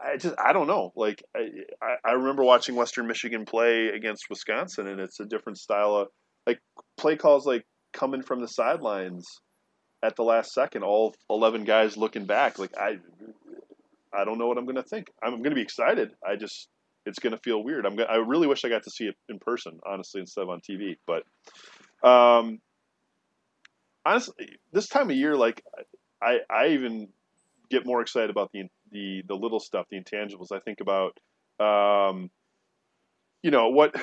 [0.02, 0.92] i just i don't know.
[0.96, 1.48] Like i
[2.04, 6.08] i remember watching western michigan play against wisconsin and it's a different style of
[6.46, 6.60] like
[6.96, 9.26] play calls like coming from the sidelines
[10.02, 12.58] at the last second all 11 guys looking back.
[12.58, 12.98] Like i
[14.12, 15.10] i don't know what i'm going to think.
[15.22, 16.10] I'm going to be excited.
[16.26, 16.68] I just
[17.06, 17.86] it's going to feel weird.
[17.86, 20.50] I'm gonna, i really wish i got to see it in person honestly instead of
[20.50, 21.22] on tv but
[22.08, 22.60] um
[24.08, 25.62] honestly, this time of year, like
[26.22, 27.08] I, I even
[27.70, 30.50] get more excited about the the the little stuff, the intangibles.
[30.50, 31.18] I think about,
[31.60, 32.30] um,
[33.42, 33.94] you know, what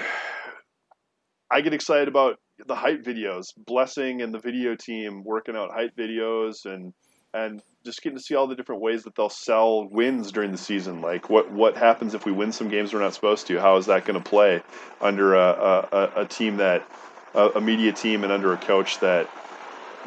[1.51, 2.37] I get excited about
[2.67, 6.93] the hype videos, blessing and the video team working out hype videos and
[7.33, 10.57] and just getting to see all the different ways that they'll sell wins during the
[10.57, 11.01] season.
[11.01, 13.59] Like what what happens if we win some games we're not supposed to?
[13.59, 14.61] How is that going to play
[15.01, 16.87] under a, a, a team that
[17.33, 19.29] a, a media team and under a coach that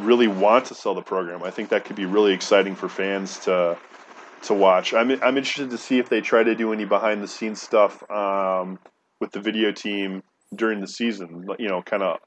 [0.00, 1.42] really want to sell the program.
[1.42, 3.76] I think that could be really exciting for fans to
[4.42, 4.94] to watch.
[4.94, 8.08] I'm I'm interested to see if they try to do any behind the scenes stuff
[8.10, 8.78] um,
[9.20, 10.22] with the video team
[10.54, 11.46] during the season.
[11.58, 12.18] You know, kind of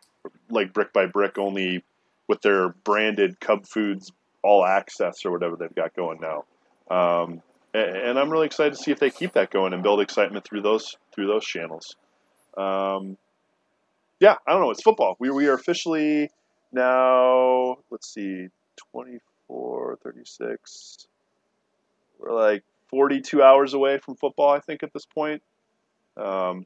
[0.50, 1.84] like brick by brick, only
[2.28, 4.12] with their branded Cub Foods
[4.44, 6.46] All Access or whatever they've got going now.
[6.90, 7.42] Um,
[7.74, 10.62] and, I'm really excited to see if they keep that going and build excitement through
[10.62, 11.96] those through those channels.
[12.58, 13.18] Um,
[14.20, 14.72] yeah, I don't know.
[14.72, 15.16] It's football.
[15.20, 16.30] We we are officially
[16.72, 18.48] now, let's see,
[18.92, 21.08] 24, 36.
[22.20, 25.42] We're like 42 hours away from football, I think, at this point.
[26.18, 26.66] Um,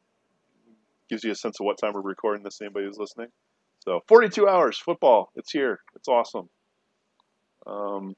[1.09, 3.27] gives you a sense of what time we're recording this, anybody who's listening.
[3.79, 5.31] So 42 hours, football.
[5.35, 5.79] It's here.
[5.95, 6.49] It's awesome.
[7.67, 8.15] Um,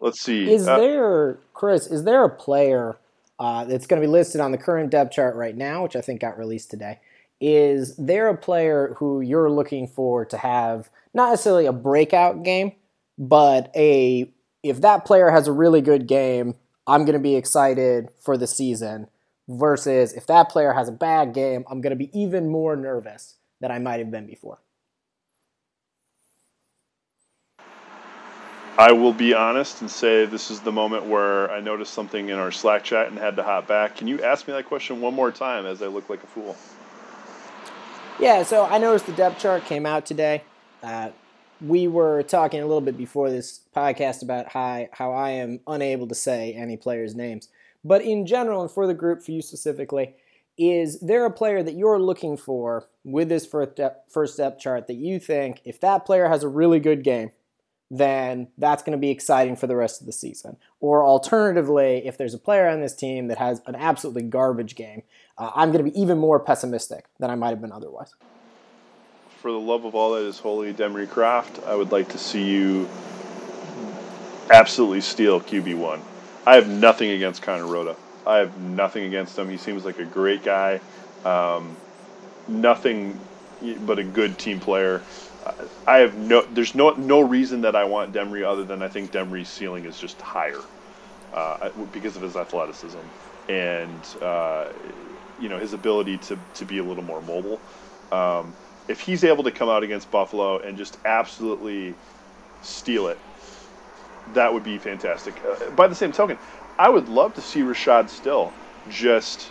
[0.00, 0.50] let's see.
[0.50, 2.96] Is uh, there, Chris, is there a player
[3.38, 6.00] uh, that's going to be listed on the current depth chart right now, which I
[6.00, 7.00] think got released today,
[7.46, 12.72] is there a player who you're looking for to have not necessarily a breakout game,
[13.18, 16.54] but a if that player has a really good game,
[16.86, 19.08] I'm going to be excited for the season
[19.46, 23.34] versus if that player has a bad game, I'm going to be even more nervous
[23.60, 24.60] than I might have been before.
[28.78, 32.38] I will be honest and say this is the moment where I noticed something in
[32.38, 33.96] our Slack chat and had to hop back.
[33.96, 36.56] Can you ask me that question one more time as I look like a fool?
[38.20, 40.44] Yeah, so I noticed the depth chart came out today.
[40.82, 41.10] Uh,
[41.60, 46.06] we were talking a little bit before this podcast about how, how I am unable
[46.06, 47.48] to say any players' names.
[47.84, 50.14] But in general, and for the group, for you specifically,
[50.56, 54.86] is there a player that you're looking for with this first depth, first depth chart
[54.86, 57.32] that you think if that player has a really good game,
[57.98, 60.56] then that's going to be exciting for the rest of the season.
[60.80, 65.02] Or alternatively, if there's a player on this team that has an absolutely garbage game,
[65.38, 68.14] uh, I'm going to be even more pessimistic than I might have been otherwise.
[69.40, 72.44] for the love of all that is holy, Demry Croft, I would like to see
[72.44, 72.88] you
[74.50, 76.00] absolutely steal QB one.
[76.46, 77.96] I have nothing against Connor Rhoda.
[78.26, 79.48] I have nothing against him.
[79.50, 80.80] He seems like a great guy.
[81.24, 81.76] Um,
[82.48, 83.18] nothing
[83.86, 85.02] but a good team player.
[85.86, 86.42] I have no.
[86.42, 89.98] There's no no reason that I want Demry other than I think Demry's ceiling is
[89.98, 90.60] just higher
[91.34, 92.98] uh, because of his athleticism
[93.48, 94.66] and uh,
[95.40, 97.60] you know his ability to to be a little more mobile.
[98.10, 98.54] Um,
[98.88, 101.94] if he's able to come out against Buffalo and just absolutely
[102.62, 103.18] steal it,
[104.32, 105.34] that would be fantastic.
[105.44, 106.38] Uh, by the same token,
[106.78, 108.52] I would love to see Rashad still
[108.90, 109.50] just.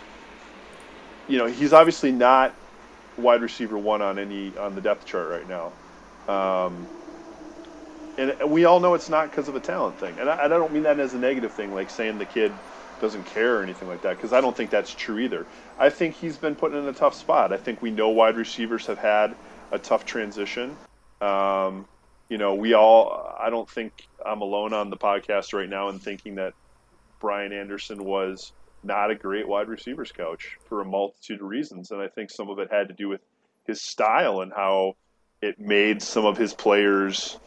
[1.26, 2.54] You know, he's obviously not
[3.16, 5.72] wide receiver one on any on the depth chart right now.
[6.28, 6.86] Um,
[8.16, 10.14] and we all know it's not because of a talent thing.
[10.18, 12.52] And I, I, don't mean that as a negative thing, like saying the kid
[13.00, 15.46] doesn't care or anything like that, because I don't think that's true either.
[15.78, 17.52] I think he's been put in a tough spot.
[17.52, 19.34] I think we know wide receivers have had
[19.72, 20.76] a tough transition.
[21.20, 21.86] Um,
[22.28, 25.98] you know, we all, I don't think I'm alone on the podcast right now in
[25.98, 26.54] thinking that
[27.20, 31.90] Brian Anderson was not a great wide receivers coach for a multitude of reasons.
[31.90, 33.20] And I think some of it had to do with
[33.66, 34.94] his style and how
[35.44, 37.38] it made some of his players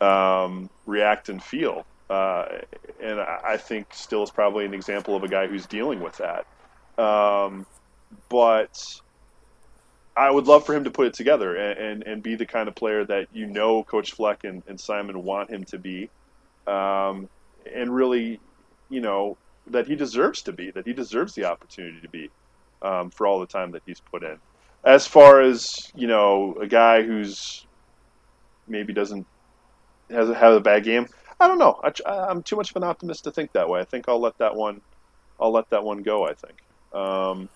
[0.00, 1.86] um, react and feel.
[2.10, 2.58] Uh,
[3.02, 6.44] and I think still is probably an example of a guy who's dealing with that.
[7.02, 7.64] Um,
[8.28, 9.00] but
[10.16, 12.68] I would love for him to put it together and, and, and, be the kind
[12.68, 16.10] of player that you know Coach Fleck and, and Simon want him to be.
[16.66, 17.28] Um,
[17.72, 18.38] and really,
[18.90, 22.28] you know, that he deserves to be, that he deserves the opportunity to be
[22.82, 24.38] um, for all the time that he's put in
[24.84, 27.66] as far as you know, a guy who's
[28.68, 29.26] maybe doesn't
[30.10, 31.06] has a, have a bad game.
[31.38, 31.80] I don't know.
[31.82, 33.80] I, am too much of an optimist to think that way.
[33.80, 34.80] I think I'll let that one.
[35.40, 36.26] I'll let that one go.
[36.26, 36.62] I think.
[36.92, 37.48] Um,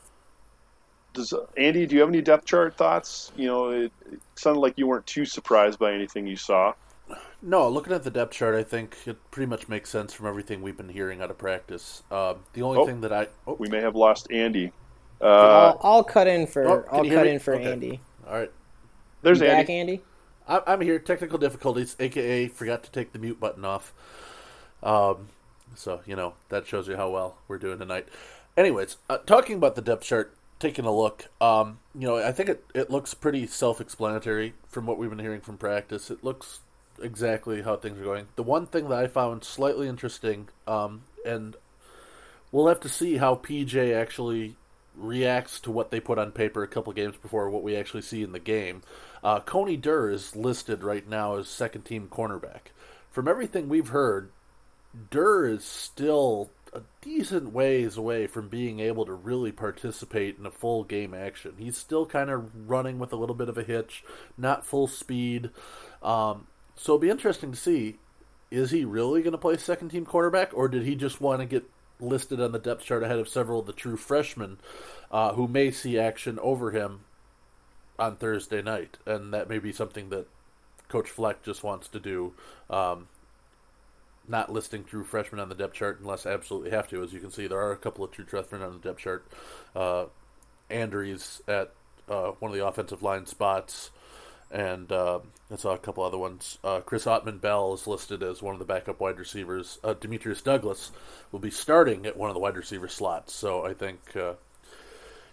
[1.12, 1.87] does Andy?
[1.87, 3.32] Do you have any depth chart thoughts?
[3.37, 6.74] You know, it, it sounded like you weren't too surprised by anything you saw.
[7.42, 10.62] No, looking at the depth chart, I think it pretty much makes sense from everything
[10.62, 12.02] we've been hearing out of practice.
[12.10, 13.54] Uh, the only oh, thing that I oh.
[13.58, 14.72] we may have lost Andy.
[15.24, 17.72] Uh, I'll, I'll, cut in for oh, I'll cut in for okay.
[17.72, 18.00] Andy.
[18.28, 18.52] All right.
[19.22, 19.62] There's you Andy.
[19.62, 20.02] Back, Andy.
[20.46, 20.98] I'm here.
[20.98, 23.94] Technical difficulties, aka forgot to take the mute button off.
[24.82, 25.28] Um,
[25.74, 28.06] so you know that shows you how well we're doing tonight.
[28.54, 31.28] Anyways, uh, talking about the depth chart, taking a look.
[31.40, 35.40] Um, you know, I think it it looks pretty self-explanatory from what we've been hearing
[35.40, 36.10] from practice.
[36.10, 36.60] It looks
[37.02, 38.28] exactly how things are going.
[38.37, 41.56] The one thing that I found slightly interesting, um, and
[42.52, 44.56] we'll have to see how PJ actually
[44.96, 48.22] reacts to what they put on paper a couple games before what we actually see
[48.22, 48.83] in the game.
[49.22, 52.70] Uh, Coney Durr is listed right now as second team cornerback.
[53.11, 54.30] From everything we've heard,
[55.11, 60.50] Durr is still a decent ways away from being able to really participate in a
[60.50, 61.54] full game action.
[61.59, 64.04] He's still kind of running with a little bit of a hitch,
[64.37, 65.50] not full speed.
[66.02, 67.98] Um, so it'll be interesting to see
[68.50, 71.46] is he really going to play second team quarterback, or did he just want to
[71.46, 71.64] get
[72.05, 74.59] listed on the depth chart ahead of several of the true freshmen
[75.11, 77.01] uh, who may see action over him
[77.99, 80.27] on Thursday night, and that may be something that
[80.88, 82.33] Coach Fleck just wants to do.
[82.69, 83.09] Um,
[84.27, 87.03] not listing true freshmen on the depth chart unless absolutely have to.
[87.03, 89.27] As you can see, there are a couple of true freshmen on the depth chart.
[89.77, 90.07] Uh,
[90.71, 91.73] Andries at
[92.09, 93.90] uh, one of the offensive line spots
[94.50, 96.59] and uh, I saw a couple other ones.
[96.62, 99.78] Uh, Chris Autman-Bell is listed as one of the backup wide receivers.
[99.83, 100.92] Uh, Demetrius Douglas
[101.33, 103.33] will be starting at one of the wide receiver slots.
[103.33, 104.35] So I think, uh,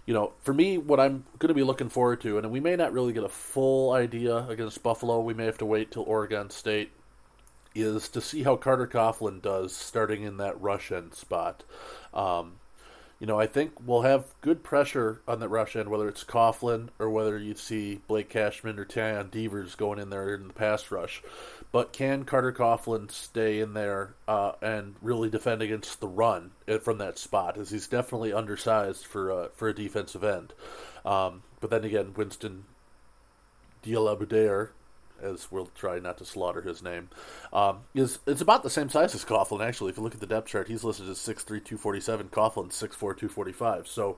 [0.06, 2.76] you know, for me, what I'm going to be looking forward to, and we may
[2.76, 5.22] not really get a full idea against Buffalo.
[5.22, 6.92] We may have to wait till Oregon State.
[7.74, 11.64] Is to see how Carter Coughlin does starting in that rush end spot.
[12.14, 12.56] Um,
[13.22, 16.90] you know, I think we'll have good pressure on the rush end, whether it's Coughlin
[16.98, 20.90] or whether you see Blake Cashman or Tai'Yon Devers going in there in the pass
[20.90, 21.22] rush.
[21.72, 26.80] But can Carter Coughlin stay in there uh, and really defend against the run uh,
[26.80, 27.60] from that spot?
[27.60, 30.54] As he's definitely undersized for uh, for a defensive end.
[31.06, 32.66] Um, but then again, Winston
[33.84, 34.70] DeLattiboudere
[35.22, 37.10] as we'll try not to slaughter his name,
[37.54, 39.66] um, is it's about the same size as Coughlin.
[39.66, 42.30] Actually, if you look at the depth chart, he's listed as 6'3", 247.
[42.30, 43.88] Coughlin 6'4", 245.
[43.88, 44.18] So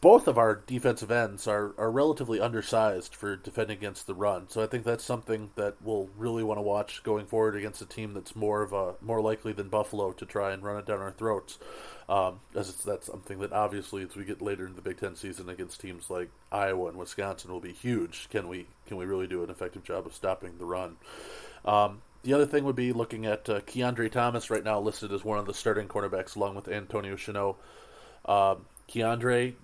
[0.00, 4.48] both of our defensive ends are, are relatively undersized for defending against the run.
[4.48, 7.86] So I think that's something that we'll really want to watch going forward against a
[7.86, 11.00] team that's more of a more likely than Buffalo to try and run it down
[11.00, 11.58] our throats.
[12.12, 15.16] Um, as it's that's something that obviously as we get later in the Big Ten
[15.16, 18.28] season against teams like Iowa and Wisconsin will be huge.
[18.28, 20.96] Can we can we really do an effective job of stopping the run?
[21.64, 25.24] Um, the other thing would be looking at uh, Kiondre Thomas right now listed as
[25.24, 27.56] one of the starting cornerbacks along with Antonio Shenault.
[28.26, 29.54] Um, Kiondre,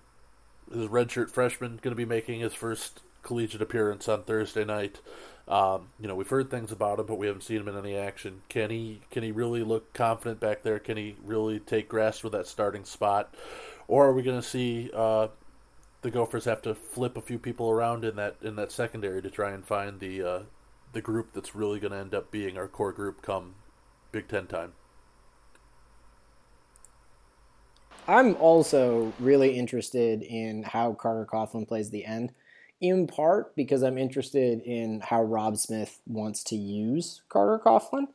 [0.73, 4.99] his redshirt freshman, going to be making his first collegiate appearance on Thursday night.
[5.47, 7.95] Um, you know, we've heard things about him, but we haven't seen him in any
[7.95, 8.43] action.
[8.49, 10.79] Can he can he really look confident back there?
[10.79, 13.33] Can he really take grasp of that starting spot,
[13.87, 15.29] or are we going to see uh,
[16.01, 19.29] the Gophers have to flip a few people around in that in that secondary to
[19.29, 20.39] try and find the uh,
[20.93, 23.55] the group that's really going to end up being our core group come
[24.11, 24.73] Big Ten time?
[28.07, 32.33] I'm also really interested in how Carter Coughlin plays the end,
[32.81, 38.07] in part because I'm interested in how Robb Smith wants to use Carter Coughlin.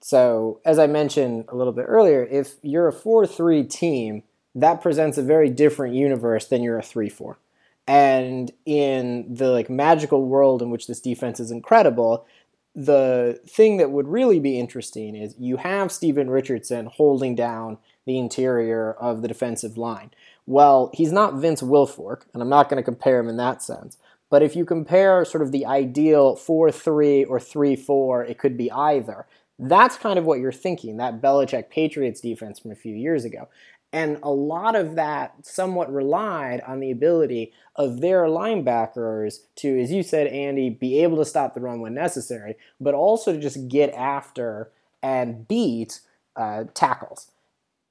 [0.00, 4.22] So, as I mentioned a little bit earlier, if you're a 4 3 team,
[4.54, 7.38] that presents a very different universe than you're a 3 4.
[7.86, 12.26] And in the like magical world in which this defense is incredible,
[12.74, 18.18] the thing that would really be interesting is you have Steven Richardson holding down the
[18.18, 20.10] interior of the defensive line.
[20.48, 23.98] Well, he's not Vince Wilfork, and I'm not going to compare him in that sense.
[24.30, 28.56] But if you compare sort of the ideal 4 3 or 3 4, it could
[28.56, 29.26] be either.
[29.58, 33.48] That's kind of what you're thinking, that Belichick Patriots defense from a few years ago.
[33.92, 39.92] And a lot of that somewhat relied on the ability of their linebackers to, as
[39.92, 43.68] you said, Andy, be able to stop the run when necessary, but also to just
[43.68, 44.70] get after
[45.02, 46.00] and beat
[46.36, 47.32] uh, tackles.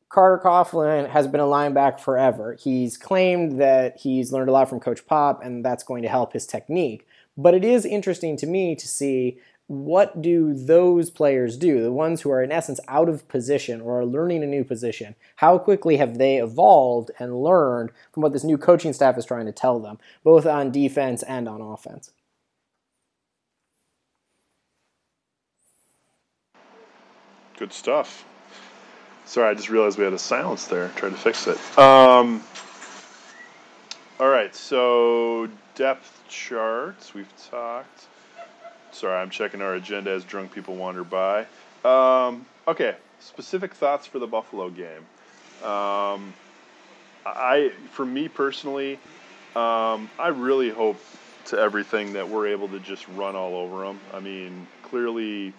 [0.10, 2.58] Carter Coughlin has been a linebacker forever.
[2.60, 6.34] He's claimed that he's learned a lot from Coach Pop, and that's going to help
[6.34, 7.06] his technique.
[7.36, 12.22] But it is interesting to me to see what do those players do, the ones
[12.22, 15.14] who are in essence out of position or are learning a new position?
[15.36, 19.46] How quickly have they evolved and learned from what this new coaching staff is trying
[19.46, 22.12] to tell them, both on defense and on offense?
[27.58, 28.24] Good stuff.
[29.28, 30.88] Sorry, I just realized we had a silence there.
[30.96, 31.58] Tried to fix it.
[31.78, 32.42] Um,
[34.22, 37.14] all right, so depth charts.
[37.14, 38.08] We've talked.
[38.92, 41.46] Sorry, I'm checking our agenda as drunk people wander by.
[41.84, 45.06] Um, okay, specific thoughts for the Buffalo game.
[45.62, 46.34] Um,
[47.26, 48.94] I, for me personally,
[49.58, 51.04] um, I really hope
[51.48, 54.00] to everything that we're able to just run all over them.
[54.14, 55.52] I mean, clearly,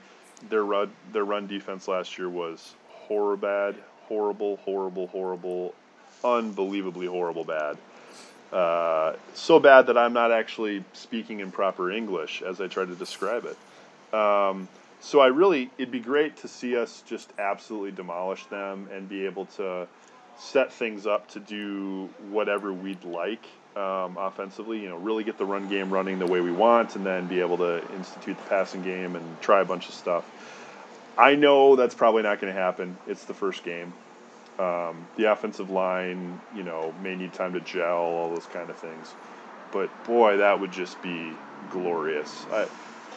[0.48, 2.74] their run their run defense last year was
[3.08, 3.74] horror bad,
[4.06, 5.74] horrible, horrible, horrible,
[6.22, 7.76] unbelievably horrible bad.
[8.52, 12.94] Uh, so bad that I'm not actually speaking in proper English as I try to
[12.94, 14.14] describe it.
[14.14, 14.68] Um,
[15.00, 19.26] so I really, it'd be great to see us just absolutely demolish them and be
[19.26, 19.86] able to
[20.38, 23.44] set things up to do whatever we'd like
[23.76, 24.80] um, offensively.
[24.80, 27.40] You know, really get the run game running the way we want, and then be
[27.40, 30.24] able to institute the passing game and try a bunch of stuff.
[31.18, 32.96] I know that's probably not going to happen.
[33.08, 33.92] It's the first game.
[34.58, 38.76] Um, the offensive line, you know, may need time to gel, all those kind of
[38.76, 39.12] things.
[39.72, 41.32] But boy, that would just be
[41.70, 42.46] glorious.
[42.50, 42.68] I,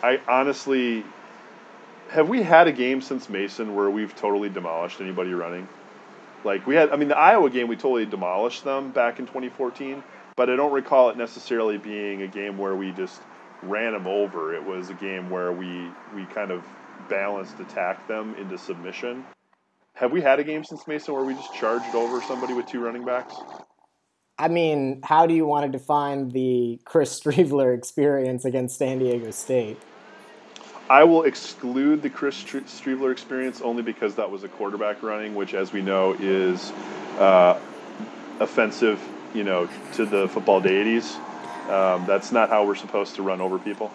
[0.04, 1.04] I honestly,
[2.10, 5.68] have we had a game since Mason where we've totally demolished anybody running?
[6.44, 10.04] Like we had, I mean, the Iowa game we totally demolished them back in 2014,
[10.36, 13.22] but I don't recall it necessarily being a game where we just
[13.62, 14.56] ran them over.
[14.56, 16.64] It was a game where we we kind of
[17.12, 19.26] balanced attack them into submission.
[19.96, 22.80] Have we had a game since Mason where we just charged over somebody with two
[22.80, 23.36] running backs?
[24.40, 29.30] I mean, how do you want to define the Chris Streveler experience against San Diego
[29.30, 29.78] State?
[30.90, 35.54] I will exclude the Chris Streveler experience only because that was a quarterback running, which,
[35.54, 36.72] as we know, is
[37.20, 37.60] uh,
[38.40, 39.00] offensive,
[39.34, 41.16] you know, to the football deities.
[41.70, 43.92] Um, that's not how we're supposed to run over people.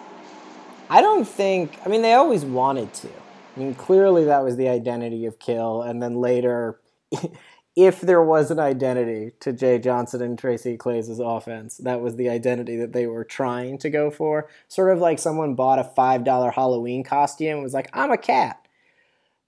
[0.89, 1.79] I don't think.
[1.85, 3.09] I mean, they always wanted to.
[3.09, 6.79] I mean, clearly that was the identity of Kill, and then later,
[7.75, 12.29] if there was an identity to Jay Johnson and Tracy Claeys' offense, that was the
[12.29, 14.47] identity that they were trying to go for.
[14.67, 18.17] Sort of like someone bought a five dollar Halloween costume and was like, "I'm a
[18.17, 18.67] cat."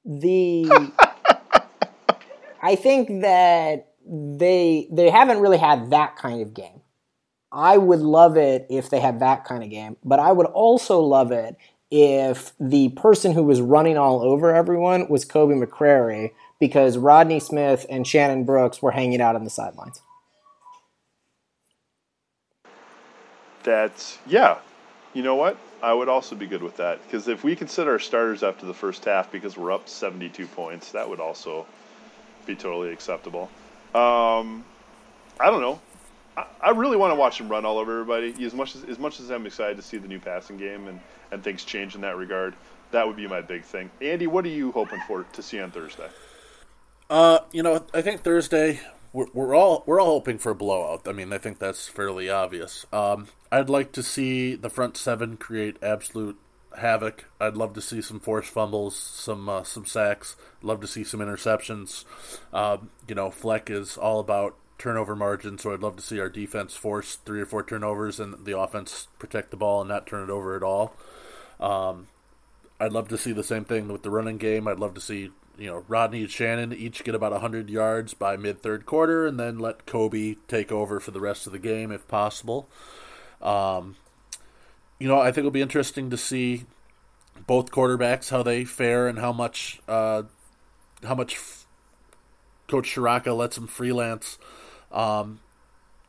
[0.05, 0.69] The
[2.61, 6.78] I think that they they haven't really had that kind of game.
[7.51, 10.99] I would love it if they had that kind of game, but I would also
[10.99, 11.55] love it
[11.91, 17.85] if the person who was running all over everyone was Kobe McCrary because Rodney Smith
[17.89, 20.01] and Shannon Brooks were hanging out on the sidelines.
[23.63, 24.59] That's, yeah.
[25.13, 25.57] You know what?
[25.81, 28.65] I would also be good with that because if we could set our starters after
[28.65, 31.65] the first half because we're up 72 points, that would also
[32.45, 33.49] be totally acceptable.
[33.95, 34.65] Um,
[35.39, 35.79] I don't know.
[36.37, 38.45] I, really want to watch him run all over everybody.
[38.45, 40.99] As much as as much as I'm excited to see the new passing game and,
[41.31, 42.55] and things change in that regard,
[42.91, 43.89] that would be my big thing.
[44.01, 46.07] Andy, what are you hoping for to see on Thursday?
[47.09, 48.79] Uh, you know, I think Thursday
[49.13, 51.07] we're, we're all we're all hoping for a blowout.
[51.07, 52.85] I mean, I think that's fairly obvious.
[52.93, 56.37] Um, I'd like to see the front seven create absolute
[56.77, 57.25] havoc.
[57.39, 60.35] I'd love to see some forced fumbles, some uh, some sacks.
[60.61, 62.05] love to see some interceptions.
[62.53, 66.29] Um, you know, Fleck is all about turnover margin, so I'd love to see our
[66.29, 70.23] defense force three or four turnovers and the offense protect the ball and not turn
[70.23, 70.95] it over at all.
[71.59, 72.07] Um,
[72.79, 74.67] I'd love to see the same thing with the running game.
[74.67, 78.37] I'd love to see you know Rodney and Shannon each get about hundred yards by
[78.37, 81.91] mid third quarter, and then let Kobe take over for the rest of the game
[81.91, 82.69] if possible.
[83.41, 83.97] Um,
[84.97, 86.65] you know, I think it'll be interesting to see
[87.45, 90.23] both quarterbacks how they fare and how much uh,
[91.03, 91.37] how much
[92.67, 94.37] Coach Ciarrocca lets them freelance.
[94.91, 95.39] Um,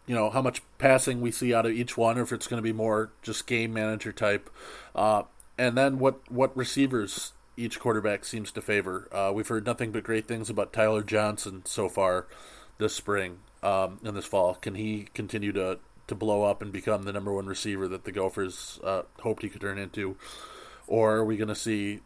[0.07, 2.59] you know how much passing we see out of each one, or if it's going
[2.59, 4.51] to be more just game manager type,
[4.95, 5.23] uh,
[5.57, 9.09] and then what what receivers each quarterback seems to favor.
[9.13, 12.27] Uh, we've heard nothing but great things about Tyler Johnson so far
[12.79, 14.55] this spring um, and this fall.
[14.55, 18.11] Can he continue to to blow up and become the number one receiver that the
[18.11, 20.17] Gophers uh, hoped he could turn into,
[20.89, 22.01] or are we going to see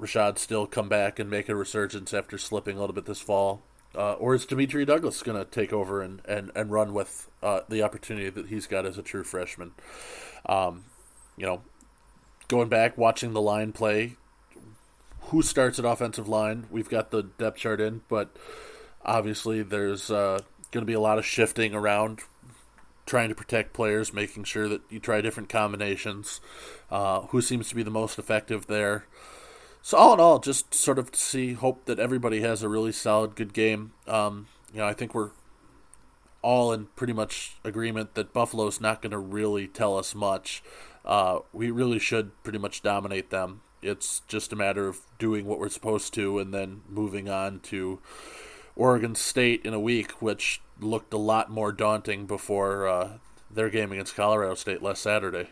[0.00, 3.60] Rashad still come back and make a resurgence after slipping a little bit this fall?
[3.94, 7.60] Uh, or is Dimitri Douglas going to take over and, and, and run with uh,
[7.68, 9.72] the opportunity that he's got as a true freshman?
[10.46, 10.84] Um,
[11.36, 11.62] you know,
[12.48, 14.16] going back, watching the line play,
[15.22, 16.66] who starts at offensive line?
[16.70, 18.36] We've got the depth chart in, but
[19.04, 22.20] obviously there's uh, going to be a lot of shifting around
[23.06, 26.40] trying to protect players, making sure that you try different combinations.
[26.90, 29.04] Uh, who seems to be the most effective there?
[29.82, 33.34] So all in all, just sort of see, hope that everybody has a really solid,
[33.34, 33.92] good game.
[34.06, 35.30] Um, you know, I think we're
[36.42, 40.62] all in pretty much agreement that Buffalo's not going to really tell us much.
[41.04, 43.62] Uh, we really should pretty much dominate them.
[43.82, 48.00] It's just a matter of doing what we're supposed to and then moving on to
[48.76, 53.10] Oregon State in a week, which looked a lot more daunting before uh,
[53.50, 55.48] their game against Colorado State last Saturday.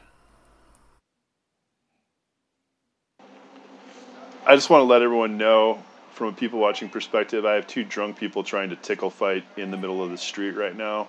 [4.48, 5.84] I just want to let everyone know
[6.14, 9.70] from a people watching perspective, I have two drunk people trying to tickle fight in
[9.70, 11.08] the middle of the street right now.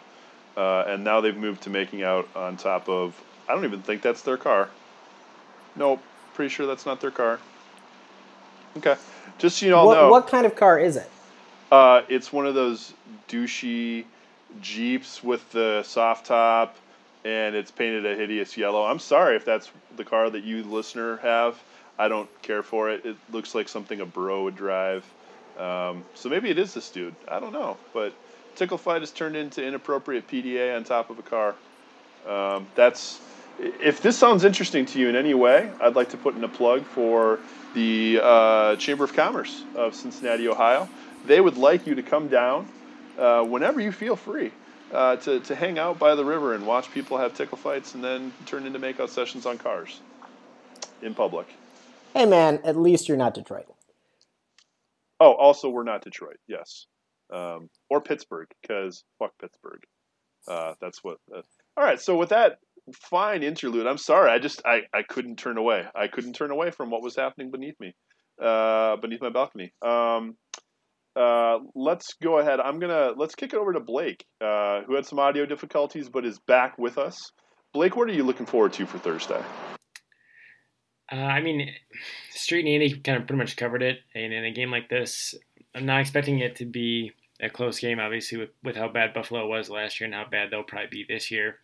[0.57, 4.01] Uh, and now they've moved to making out on top of, I don't even think
[4.01, 4.69] that's their car.
[5.77, 7.39] Nope, pretty sure that's not their car.
[8.75, 8.97] Okay.
[9.37, 10.09] Just so you all what, know.
[10.09, 11.09] What kind of car is it?
[11.71, 12.93] Uh, it's one of those
[13.29, 14.03] douchey
[14.59, 16.75] Jeeps with the soft top,
[17.23, 18.83] and it's painted a hideous yellow.
[18.83, 21.57] I'm sorry if that's the car that you, listener, have.
[21.99, 23.05] I don't care for it.
[23.05, 25.05] It looks like something a bro would drive.
[25.57, 27.13] Um, so maybe it is this dude.
[27.27, 27.77] I don't know.
[27.93, 28.13] But
[28.55, 31.55] Tickle Fight has turned into inappropriate PDA on top of a car.
[32.25, 33.19] Um, that's
[33.59, 36.47] if this sounds interesting to you in any way, I'd like to put in a
[36.49, 37.39] plug for
[37.73, 40.87] the uh, Chamber of Commerce of Cincinnati, Ohio.
[41.25, 42.69] They would like you to come down
[43.17, 44.51] uh, whenever you feel free
[44.93, 48.03] uh, to, to hang out by the river and watch people have tickle fights and
[48.03, 49.99] then turn into makeout sessions on cars
[51.01, 51.47] in public.
[52.13, 53.65] Hey, man, at least you're not Detroit.
[55.19, 56.85] Oh, also, we're not Detroit, yes.
[57.31, 59.83] Um, or Pittsburgh, because fuck Pittsburgh.
[60.47, 61.17] Uh, that's what.
[61.33, 61.41] Uh,
[61.77, 62.57] all right, so with that
[62.93, 65.83] fine interlude, I'm sorry, I just I, I couldn't turn away.
[65.93, 67.93] I couldn't turn away from what was happening beneath me,
[68.41, 69.73] uh, beneath my balcony.
[69.81, 70.35] Um,
[71.15, 72.59] uh, let's go ahead.
[72.59, 76.25] I'm gonna let's kick it over to Blake, uh, who had some audio difficulties but
[76.25, 77.31] is back with us.
[77.73, 79.43] Blake, what are you looking forward to for Thursday?
[81.11, 81.71] Uh, I mean,
[82.31, 84.01] Street and Andy kind of pretty much covered it.
[84.13, 85.35] And in a game like this,
[85.73, 89.47] I'm not expecting it to be a close game, obviously, with, with how bad Buffalo
[89.47, 91.59] was last year and how bad they'll probably be this year.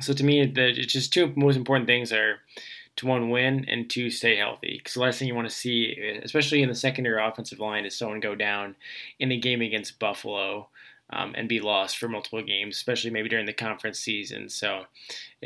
[0.00, 2.36] So to me, the, it's just two most important things are
[2.96, 4.78] to one win and two stay healthy.
[4.78, 7.96] Because the last thing you want to see, especially in the secondary offensive line, is
[7.96, 8.76] someone go down
[9.18, 10.68] in a game against Buffalo.
[11.14, 14.48] Um, and be lost for multiple games, especially maybe during the conference season.
[14.48, 14.86] So,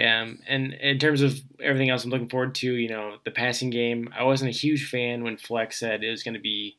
[0.01, 3.71] um, and in terms of everything else, I'm looking forward to you know the passing
[3.71, 4.09] game.
[4.17, 6.77] I wasn't a huge fan when Fleck said it was going to be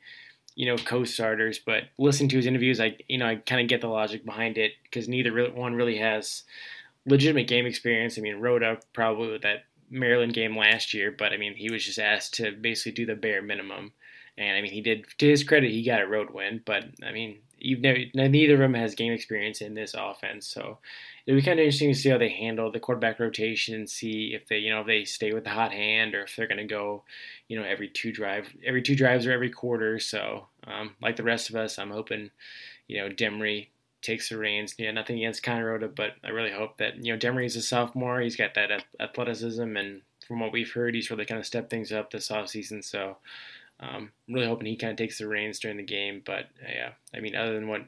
[0.56, 3.82] you know co-starters, but listening to his interviews, I you know I kind of get
[3.82, 6.44] the logic behind it because neither one really has
[7.06, 8.18] legitimate game experience.
[8.18, 11.86] I mean, Rhoda probably with that Maryland game last year, but I mean, he was
[11.86, 13.94] just asked to basically do the bare minimum.
[14.38, 15.06] And I mean, he did.
[15.18, 16.62] To his credit, he got a road win.
[16.64, 20.78] But I mean, you've never, neither of them has game experience in this offense, so
[21.26, 24.34] it'll be kind of interesting to see how they handle the quarterback rotation and see
[24.34, 26.58] if they, you know, if they stay with the hot hand or if they're going
[26.58, 27.04] to go,
[27.48, 30.00] you know, every two drive, every two drives or every quarter.
[30.00, 32.32] So, um, like the rest of us, I'm hoping,
[32.88, 33.68] you know, Demry
[34.02, 34.76] takes the reins.
[34.78, 38.22] Yeah, nothing against Conrad, but I really hope that you know Demry is a sophomore.
[38.22, 41.92] He's got that athleticism, and from what we've heard, he's really kind of stepped things
[41.92, 42.84] up this offseason.
[42.84, 43.18] So
[43.80, 46.22] um, I'm really hoping he kind of takes the reins during the game.
[46.26, 47.82] But uh, yeah, I mean, other than what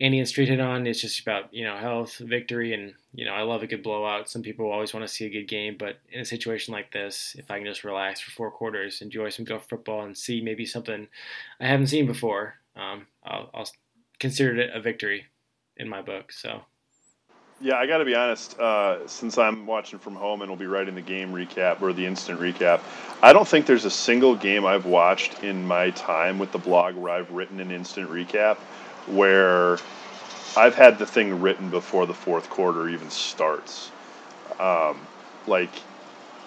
[0.00, 0.86] Andy and Street hit on.
[0.86, 4.28] It's just about you know health, victory, and you know I love a good blowout.
[4.28, 7.34] Some people always want to see a good game, but in a situation like this,
[7.38, 10.66] if I can just relax for four quarters, enjoy some Gopher football, and see maybe
[10.66, 11.08] something
[11.60, 13.68] I haven't seen before, um, I'll, I'll
[14.20, 15.26] consider it a victory
[15.76, 16.32] in my book.
[16.32, 16.62] So.
[17.60, 18.58] Yeah, I got to be honest.
[18.58, 22.06] Uh, since I'm watching from home and will be writing the game recap or the
[22.06, 22.80] instant recap,
[23.20, 26.94] I don't think there's a single game I've watched in my time with the blog
[26.94, 28.58] where I've written an instant recap
[29.06, 29.78] where
[30.56, 33.90] I've had the thing written before the fourth quarter even starts.
[34.60, 35.00] Um,
[35.48, 35.70] like,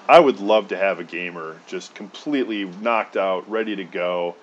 [0.07, 4.35] I would love to have a gamer just completely knocked out, ready to go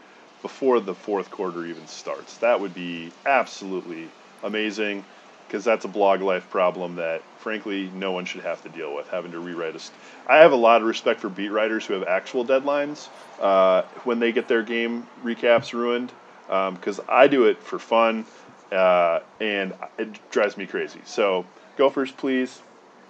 [0.42, 2.36] before the fourth quarter even starts.
[2.38, 4.10] That would be absolutely
[4.42, 5.04] amazing
[5.48, 9.08] because that's a blog life problem that, frankly, no one should have to deal with.
[9.08, 9.78] Having to rewrite a.
[9.78, 13.08] St- I have a lot of respect for beat writers who have actual deadlines
[13.40, 16.12] uh, when they get their game recaps ruined,
[16.46, 18.26] because um, I do it for fun,
[18.70, 21.00] uh, and it drives me crazy.
[21.06, 21.46] So,
[21.78, 22.60] Gophers, please,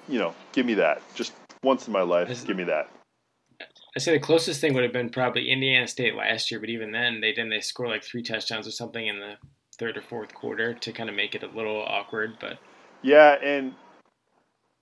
[0.08, 1.02] you know, give me that.
[1.16, 1.32] Just
[1.64, 2.88] once in my life, give me that.
[3.96, 6.92] I say the closest thing would have been probably Indiana State last year, but even
[6.92, 7.50] then, they didn't.
[7.50, 9.34] They score like three touchdowns or something in the
[9.78, 12.36] third or fourth quarter to kind of make it a little awkward.
[12.40, 12.58] But
[13.02, 13.74] yeah, and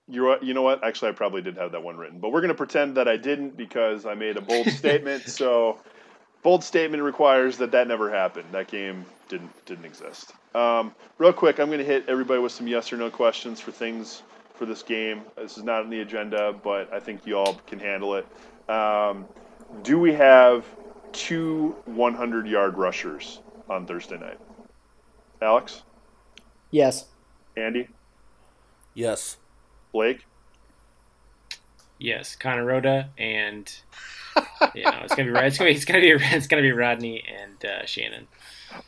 [0.07, 0.83] you you know what?
[0.83, 3.17] Actually, I probably did have that one written, but we're going to pretend that I
[3.17, 5.23] didn't because I made a bold statement.
[5.23, 5.79] So,
[6.43, 8.45] bold statement requires that that never happened.
[8.51, 10.33] That game didn't didn't exist.
[10.55, 13.71] Um, real quick, I'm going to hit everybody with some yes or no questions for
[13.71, 14.23] things
[14.55, 15.21] for this game.
[15.35, 18.25] This is not on the agenda, but I think you all can handle it.
[18.69, 19.25] Um,
[19.83, 20.65] do we have
[21.11, 24.39] two 100 yard rushers on Thursday night?
[25.41, 25.83] Alex?
[26.71, 27.05] Yes.
[27.55, 27.87] Andy?
[28.93, 29.37] Yes.
[29.91, 30.25] Blake?
[31.99, 32.35] Yes.
[32.35, 33.73] Connor Rhoda and
[34.75, 37.23] you know it's gonna be it's gonna be it's gonna be it's gonna be Rodney
[37.27, 38.27] and uh, Shannon.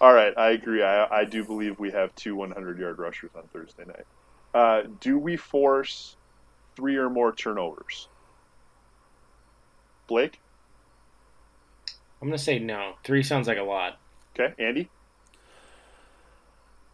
[0.02, 0.84] All right, I agree.
[0.84, 4.06] I, I do believe we have two 100 yard rushers on Thursday night.
[4.54, 6.16] Uh, do we force
[6.76, 8.08] three or more turnovers?
[10.08, 10.39] Blake?
[12.22, 12.95] I'm gonna say no.
[13.04, 14.00] Three sounds like a lot.
[14.38, 14.89] Okay, Andy.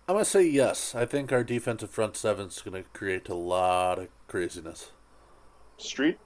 [0.08, 0.93] I'm gonna say yes.
[0.93, 4.91] I think our defensive front seven is gonna create a lot of craziness.
[5.78, 6.20] Street.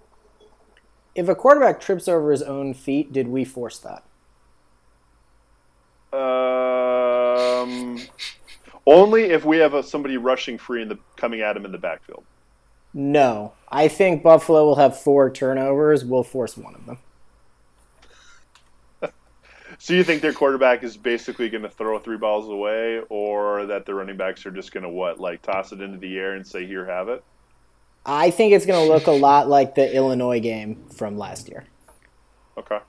[1.16, 4.04] If a quarterback trips over his own feet, did we force that?
[6.12, 8.00] Um,
[8.86, 12.24] only if we have a, somebody rushing free and coming at him in the backfield.
[12.94, 16.04] No, I think Buffalo will have four turnovers.
[16.04, 16.98] We'll force one of them.
[19.82, 23.86] So you think their quarterback is basically going to throw three balls away, or that
[23.86, 26.46] the running backs are just going to what, like toss it into the air and
[26.46, 27.24] say, "Here, have it"?
[28.06, 31.66] I think it's going to look a lot like the Illinois game from last year.
[32.58, 32.80] Okay.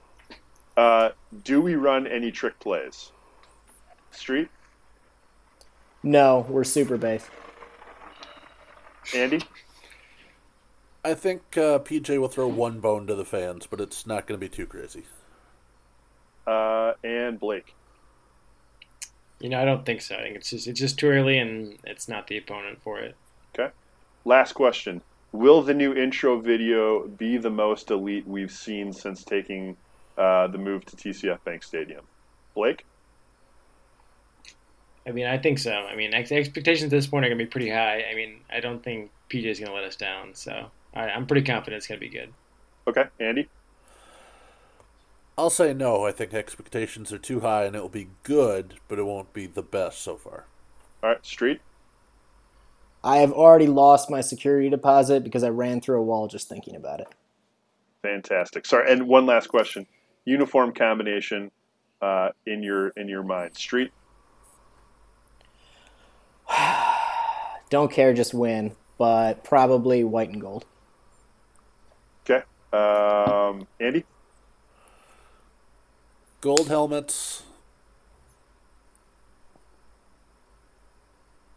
[0.77, 1.11] Uh,
[1.45, 3.13] do we run any trick plays?
[4.11, 4.49] Street?
[6.03, 7.29] No, we're super base.
[9.15, 9.43] Andy?
[11.05, 14.39] I think uh, PJ will throw one bone to the fans, but it's not going
[14.41, 15.05] to be too crazy
[16.51, 17.75] uh, and Blake.
[19.39, 20.17] You know, I don't think so.
[20.17, 23.17] I think it's just it's just too early, and it's not the opponent for it.
[23.55, 23.73] Okay.
[24.25, 25.01] Last question:
[25.33, 29.77] Will the new intro video be the most elite we've seen since taking
[30.19, 32.05] uh, the move to TCF Bank Stadium?
[32.55, 32.85] Blake.
[35.07, 35.73] I mean, I think so.
[35.73, 38.05] I mean, expectations at this point are going to be pretty high.
[38.11, 41.27] I mean, I don't think PJ is going to let us down, so I, I'm
[41.27, 42.33] pretty confident it's going to be good.
[42.87, 43.49] Okay, Andy.
[45.37, 46.05] I'll say no.
[46.05, 49.47] I think expectations are too high, and it will be good, but it won't be
[49.47, 50.45] the best so far.
[51.03, 51.61] All right, Street.
[53.03, 56.77] I have already lost my security deposit because I ran through a wall just thinking
[56.77, 57.09] about it.
[58.03, 58.67] Fantastic.
[58.67, 59.87] Sorry, and one last question:
[60.25, 61.51] uniform combination
[62.03, 63.93] uh, in your in your mind, Street.
[67.71, 70.67] Don't care, just win, but probably white and gold.
[72.25, 74.05] Okay, um, Andy
[76.41, 77.43] gold helmets,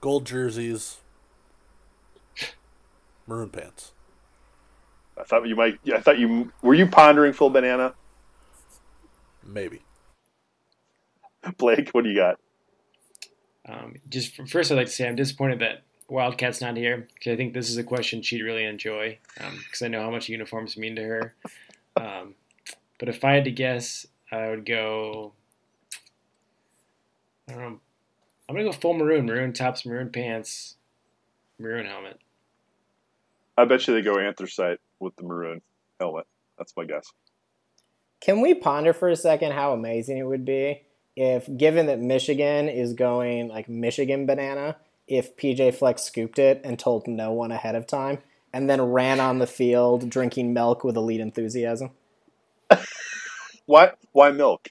[0.01, 0.97] gold jerseys,
[3.27, 3.91] maroon pants.
[5.17, 5.79] I thought you might.
[5.93, 7.93] I thought you were you pondering full banana.
[9.45, 9.81] Maybe.
[11.57, 12.39] Blake, what do you got?
[13.67, 17.35] Um, just first, I'd like to say I'm disappointed that Wildcat's not here because I
[17.35, 20.77] think this is a question she'd really enjoy because um, I know how much uniforms
[20.77, 21.35] mean to her.
[21.95, 22.35] Um,
[22.99, 25.33] but if I had to guess, I would go.
[27.47, 27.79] I don't know.
[28.49, 30.75] I'm gonna go full maroon, maroon tops, maroon pants,
[31.59, 32.19] maroon helmet.
[33.57, 35.61] I bet you they go anthracite with the maroon
[35.99, 36.25] helmet.
[36.57, 37.11] That's my guess.
[38.21, 40.81] Can we ponder for a second how amazing it would be
[41.15, 44.77] if given that Michigan is going like Michigan banana,
[45.07, 48.17] if PJ Flex scooped it and told no one ahead of time,
[48.51, 51.91] and then ran on the field drinking milk with elite enthusiasm.
[53.65, 53.91] Why?
[54.11, 54.69] Why milk?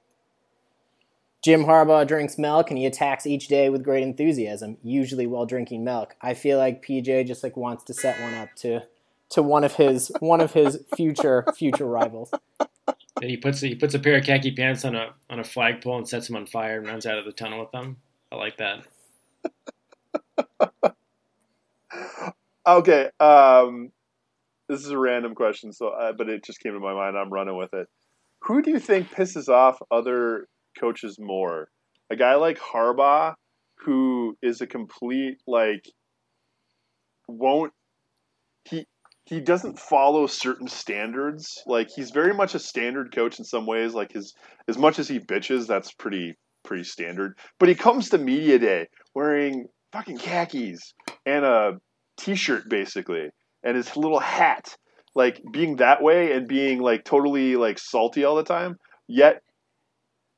[1.42, 5.82] Jim Harbaugh drinks milk and he attacks each day with great enthusiasm, usually while drinking
[5.82, 6.14] milk.
[6.20, 8.82] I feel like PJ just like wants to set one up to
[9.30, 12.30] to one of his one of his future future rivals.
[13.20, 15.98] And he puts he puts a pair of khaki pants on a on a flagpole
[15.98, 17.96] and sets them on fire and runs out of the tunnel with them.
[18.30, 18.84] I like that.
[22.66, 23.90] okay, um,
[24.68, 27.16] this is a random question, so uh, but it just came to my mind.
[27.16, 27.88] I'm running with it.
[28.44, 30.46] Who do you think pisses off other
[30.78, 31.68] coaches more?
[32.10, 33.34] A guy like Harbaugh,
[33.78, 35.84] who is a complete like
[37.28, 37.72] won't
[38.68, 38.86] he
[39.26, 41.62] he doesn't follow certain standards.
[41.66, 43.94] Like he's very much a standard coach in some ways.
[43.94, 44.34] Like his
[44.68, 46.34] as much as he bitches, that's pretty
[46.64, 47.38] pretty standard.
[47.60, 50.94] But he comes to media day wearing fucking khakis
[51.26, 51.78] and a
[52.18, 53.28] t-shirt basically
[53.62, 54.76] and his little hat
[55.14, 59.42] like being that way and being like totally like salty all the time yet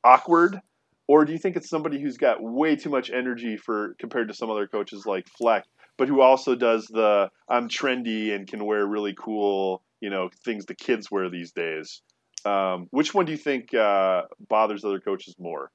[0.02, 0.60] awkward
[1.06, 4.34] or do you think it's somebody who's got way too much energy for compared to
[4.34, 5.64] some other coaches like Fleck
[5.96, 10.66] but who also does the I'm trendy and can wear really cool you know things
[10.66, 12.02] the kids wear these days
[12.44, 15.70] um, which one do you think uh, bothers other coaches more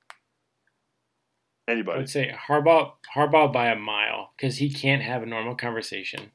[1.70, 1.96] Anybody?
[1.96, 6.32] I would say Harbaugh, Harbaugh by a mile because he can't have a normal conversation.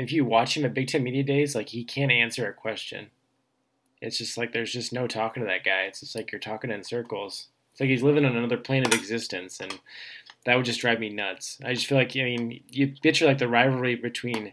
[0.00, 3.08] If you watch him at Big Ten Media Days, like he can't answer a question.
[4.00, 5.82] It's just like there's just no talking to that guy.
[5.82, 7.48] It's just like you're talking in circles.
[7.72, 9.78] It's like he's living on another plane of existence, and
[10.44, 11.58] that would just drive me nuts.
[11.64, 14.52] I just feel like I mean, you picture like the rivalry between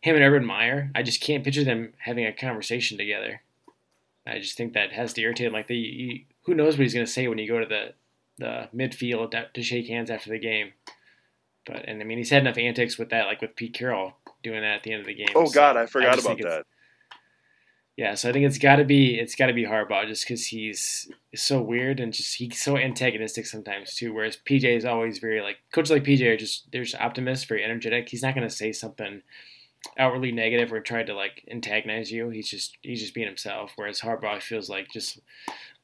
[0.00, 0.90] him and Urban Meyer.
[0.94, 3.42] I just can't picture them having a conversation together.
[4.26, 5.52] I just think that has to irritate him.
[5.52, 7.94] Like the who knows what he's going to say when you go to the
[8.38, 10.72] the midfield to shake hands after the game.
[11.68, 14.62] But and I mean he's had enough antics with that, like with Pete Carroll doing
[14.62, 15.28] that at the end of the game.
[15.34, 16.66] Oh so God, I forgot I about that.
[17.96, 20.46] Yeah, so I think it's got to be it's got to be Harbaugh just because
[20.46, 24.14] he's so weird and just he's so antagonistic sometimes too.
[24.14, 27.64] Whereas PJ is always very like coaches like PJ are just they're just optimists, very
[27.64, 28.08] energetic.
[28.08, 29.22] He's not going to say something
[29.96, 32.30] outwardly negative or try to like antagonize you.
[32.30, 33.72] He's just he's just being himself.
[33.76, 35.18] Whereas Harbaugh feels like just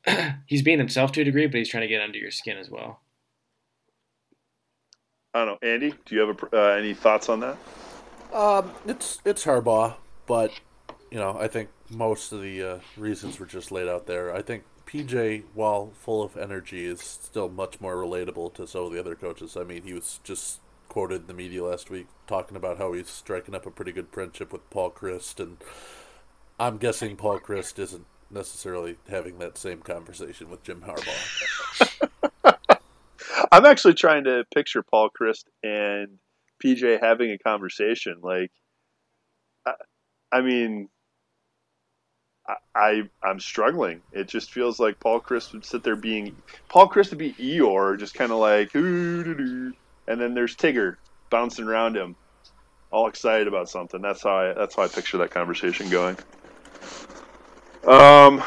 [0.47, 2.71] he's being himself to a degree, but he's trying to get under your skin as
[2.71, 3.01] well.
[5.35, 5.93] I don't know, Andy.
[6.05, 7.57] Do you have a, uh, any thoughts on that?
[8.33, 9.95] Um, it's it's Harbaugh,
[10.27, 10.53] but
[11.11, 14.35] you know, I think most of the uh, reasons were just laid out there.
[14.35, 18.93] I think PJ, while full of energy, is still much more relatable to some of
[18.93, 19.57] the other coaches.
[19.57, 23.09] I mean, he was just quoted in the media last week talking about how he's
[23.09, 25.57] striking up a pretty good friendship with Paul Chryst, and
[26.61, 32.09] I'm guessing Paul Chryst isn't necessarily having that same conversation with Jim Harbaugh.
[33.51, 36.19] I'm actually trying to picture Paul Chryst and
[36.63, 38.19] PJ having a conversation.
[38.23, 38.51] Like,
[39.67, 39.73] I,
[40.33, 40.89] I mean,
[42.47, 44.03] I, I am struggling.
[44.13, 46.37] It just feels like Paul Chryst would sit there being
[46.69, 49.75] Paul Chryst would be Eeyore, just kind of like, and
[50.07, 50.97] then there's Tigger
[51.31, 52.17] bouncing around him,
[52.91, 54.01] all excited about something.
[54.03, 56.17] That's how I that's how I picture that conversation going.
[57.87, 58.43] Um,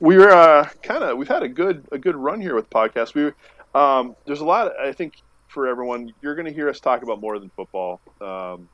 [0.00, 3.14] we're uh, kind of we've had a good a good run here with podcasts.
[3.14, 3.32] We
[3.74, 4.72] um, there's a lot.
[4.78, 5.14] I think
[5.48, 8.00] for everyone, you're going to hear us talk about more than football.
[8.20, 8.68] Um,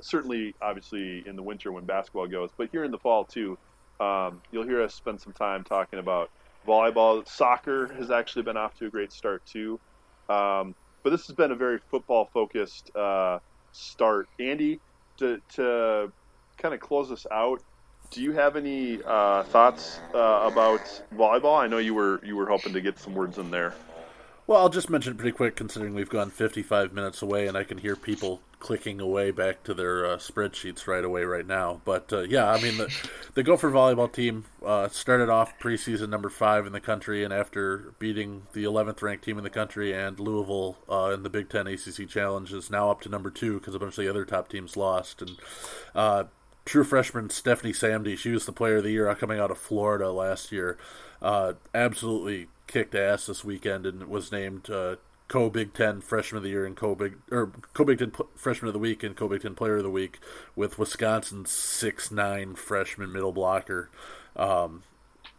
[0.00, 3.58] certainly, obviously, in the winter when basketball goes, but here in the fall too,
[4.00, 6.30] um, you'll hear us spend some time talking about
[6.66, 7.26] volleyball.
[7.26, 9.80] Soccer has actually been off to a great start too.
[10.28, 13.38] Um, but this has been a very football focused uh,
[13.72, 14.28] start.
[14.38, 14.80] Andy,
[15.18, 16.12] to, to
[16.58, 17.62] kind of close us out,
[18.10, 20.80] do you have any uh, thoughts uh, about
[21.14, 21.58] volleyball?
[21.58, 23.74] I know you were you were hoping to get some words in there.
[24.48, 27.64] Well, I'll just mention it pretty quick, considering we've gone 55 minutes away, and I
[27.64, 31.82] can hear people clicking away back to their uh, spreadsheets right away right now.
[31.84, 32.90] But uh, yeah, I mean the
[33.34, 37.92] the Gopher volleyball team uh, started off preseason number five in the country, and after
[37.98, 41.66] beating the 11th ranked team in the country and Louisville uh, in the Big Ten
[41.66, 44.48] ACC Challenge, is now up to number two because a bunch of the other top
[44.48, 45.20] teams lost.
[45.20, 45.32] And
[45.94, 46.24] uh,
[46.64, 48.16] true freshman Stephanie Samedy.
[48.16, 50.78] She was the player of the year coming out of Florida last year.
[51.20, 54.96] Uh, absolutely kicked ass this weekend and was named uh,
[55.26, 58.68] co Big Ten Freshman of the Year and co Big or co Big Ten Freshman
[58.68, 60.20] of the Week and co Big Ten Player of the Week
[60.54, 63.90] with Wisconsin's six nine freshman middle blocker.
[64.36, 64.82] Um,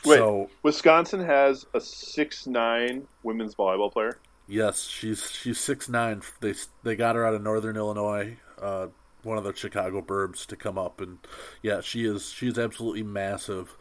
[0.06, 4.18] Wait, so Wisconsin has a six nine women's volleyball player.
[4.48, 6.22] Yes, she's she's six nine.
[6.40, 6.54] They
[6.84, 8.38] they got her out of Northern Illinois.
[8.62, 8.88] Uh,
[9.24, 11.20] one of the Chicago Burbs to come up, and
[11.62, 13.76] yeah, she is she's absolutely massive.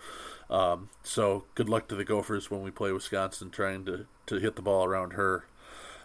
[0.51, 4.57] Um, so good luck to the Gophers when we play Wisconsin, trying to to hit
[4.57, 5.45] the ball around her.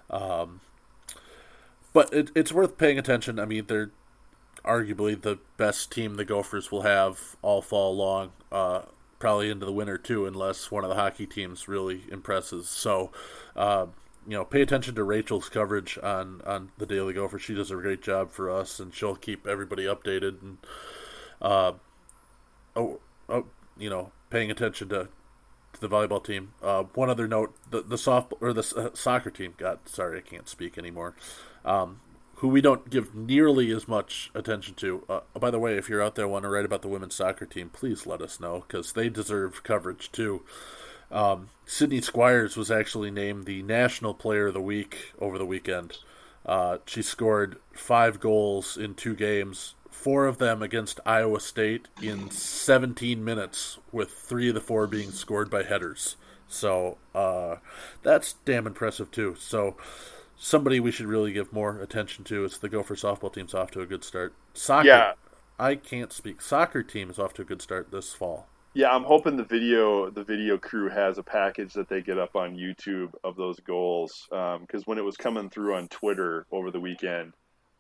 [0.10, 0.62] Um,
[1.94, 3.40] but it, it's worth paying attention.
[3.40, 3.92] I mean, they're
[4.66, 8.84] arguably the best team the Gophers will have all fall long, uh,
[9.20, 12.70] probably into the winter too, unless one of the hockey teams really impresses.
[12.70, 13.12] So,
[13.56, 13.88] uh,
[14.28, 17.40] you know, pay attention to Rachel's coverage on on the Daily Gopher.
[17.40, 20.42] She does a great job for us, and she'll keep everybody updated.
[20.42, 20.58] And
[21.42, 21.74] uh,
[22.76, 23.46] oh, oh,
[23.78, 25.08] you know, paying attention to,
[25.74, 26.54] to the volleyball team.
[26.62, 29.54] Uh, one other note: the the soft or the uh, soccer team.
[29.58, 31.16] got sorry, I can't speak anymore.
[31.64, 32.02] Um,
[32.38, 35.04] who we don't give nearly as much attention to.
[35.08, 37.46] Uh, by the way, if you're out there want to write about the women's soccer
[37.46, 40.42] team, please let us know because they deserve coverage too.
[41.10, 46.00] Um, Sydney Squires was actually named the National Player of the Week over the weekend.
[46.46, 52.32] Uh, she scored five goals in two games, four of them against Iowa State in
[52.32, 56.16] 17 minutes, with three of the four being scored by headers.
[56.48, 57.58] So uh,
[58.02, 59.36] that's damn impressive too.
[59.38, 59.78] So
[60.36, 63.82] somebody we should really give more attention to is the Gopher softball team's off to
[63.82, 64.34] a good start.
[64.54, 65.14] Soccer, yeah.
[65.60, 66.42] I can't speak.
[66.42, 68.48] Soccer team is off to a good start this fall.
[68.76, 72.36] Yeah, I'm hoping the video the video crew has a package that they get up
[72.36, 76.72] on YouTube of those goals because um, when it was coming through on Twitter over
[76.72, 77.34] the weekend,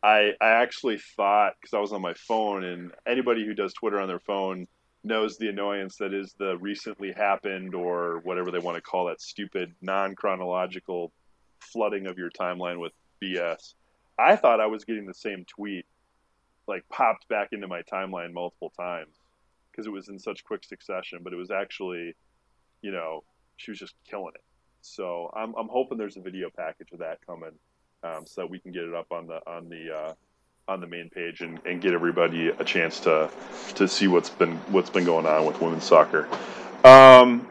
[0.03, 3.99] I I actually thought because I was on my phone and anybody who does Twitter
[3.99, 4.67] on their phone
[5.03, 9.21] knows the annoyance that is the recently happened or whatever they want to call that
[9.21, 11.11] stupid non chronological
[11.59, 12.91] flooding of your timeline with
[13.21, 13.73] BS.
[14.19, 15.85] I thought I was getting the same tweet
[16.67, 19.15] like popped back into my timeline multiple times
[19.71, 22.15] because it was in such quick succession, but it was actually,
[22.81, 23.23] you know,
[23.57, 24.43] she was just killing it.
[24.81, 27.53] So I'm, I'm hoping there's a video package of that coming,
[28.03, 30.13] um, so that we can get it up on the on the uh,
[30.67, 33.29] on the main page and, and get everybody a chance to
[33.75, 36.27] to see what's been what's been going on with women's soccer.
[36.83, 37.47] Um,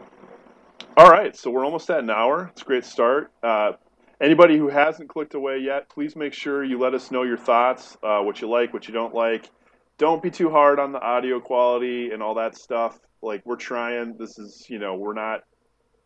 [0.95, 2.49] all right, so we're almost at an hour.
[2.53, 3.31] It's a great start.
[3.41, 3.73] Uh,
[4.21, 7.97] anybody who hasn't clicked away yet, please make sure you let us know your thoughts,
[8.03, 9.49] uh, what you like, what you don't like
[9.97, 12.99] don't be too hard on the audio quality and all that stuff.
[13.21, 14.17] Like we're trying.
[14.17, 15.41] This is you know we're not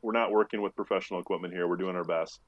[0.02, 1.68] we're not working with professional equipment here.
[1.68, 2.39] We're doing our best.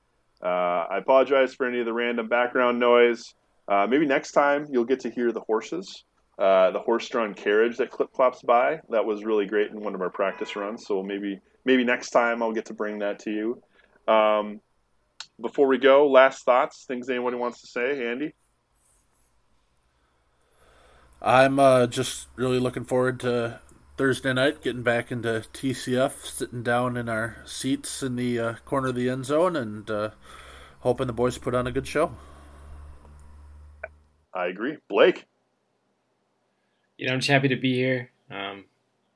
[0.41, 3.33] Uh, I apologize for any of the random background noise.
[3.67, 6.03] Uh, maybe next time you'll get to hear the horses,
[6.39, 8.79] uh, the horse-drawn carriage that clip clops by.
[8.89, 10.85] That was really great in one of our practice runs.
[10.85, 13.61] So maybe maybe next time I'll get to bring that to you.
[14.11, 14.61] Um,
[15.39, 18.33] before we go, last thoughts, things anybody wants to say, Andy.
[21.21, 23.59] I'm uh, just really looking forward to
[23.99, 28.87] Thursday night, getting back into TCF, sitting down in our seats in the uh, corner
[28.87, 30.11] of the end zone, and uh,
[30.79, 32.15] hoping the boys put on a good show.
[34.33, 35.25] I agree, Blake.
[36.97, 38.09] You know, I'm just happy to be here.
[38.31, 38.63] Um,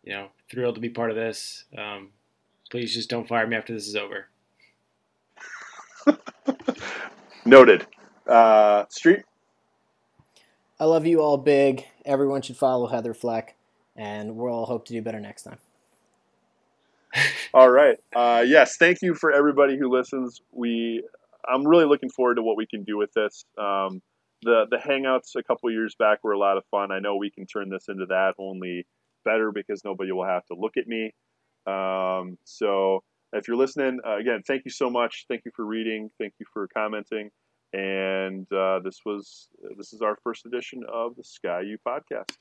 [0.03, 1.63] you know, thrilled to be part of this.
[1.77, 2.09] Um,
[2.69, 4.27] please just don't fire me after this is over.
[7.45, 7.87] Noted.
[8.27, 9.23] Uh, Street.
[10.77, 11.85] I love you all big.
[12.03, 13.55] Everyone should follow Heather Fleck,
[13.95, 15.57] and we'll hope to do better next time.
[17.53, 17.97] all right.
[18.15, 20.41] Uh, yes, thank you for everybody who listens.
[20.51, 21.03] We,
[21.47, 23.45] I'm really looking forward to what we can do with this.
[23.57, 24.01] Um,
[24.43, 26.91] the the hangouts a couple years back were a lot of fun.
[26.91, 28.85] I know we can turn this into that only
[29.23, 31.13] better because nobody will have to look at me.
[31.65, 35.25] Um, so if you're listening, uh, again, thank you so much.
[35.27, 36.09] Thank you for reading.
[36.19, 37.29] Thank you for commenting.
[37.71, 42.37] And uh, this was this is our first edition of the Sky U podcast.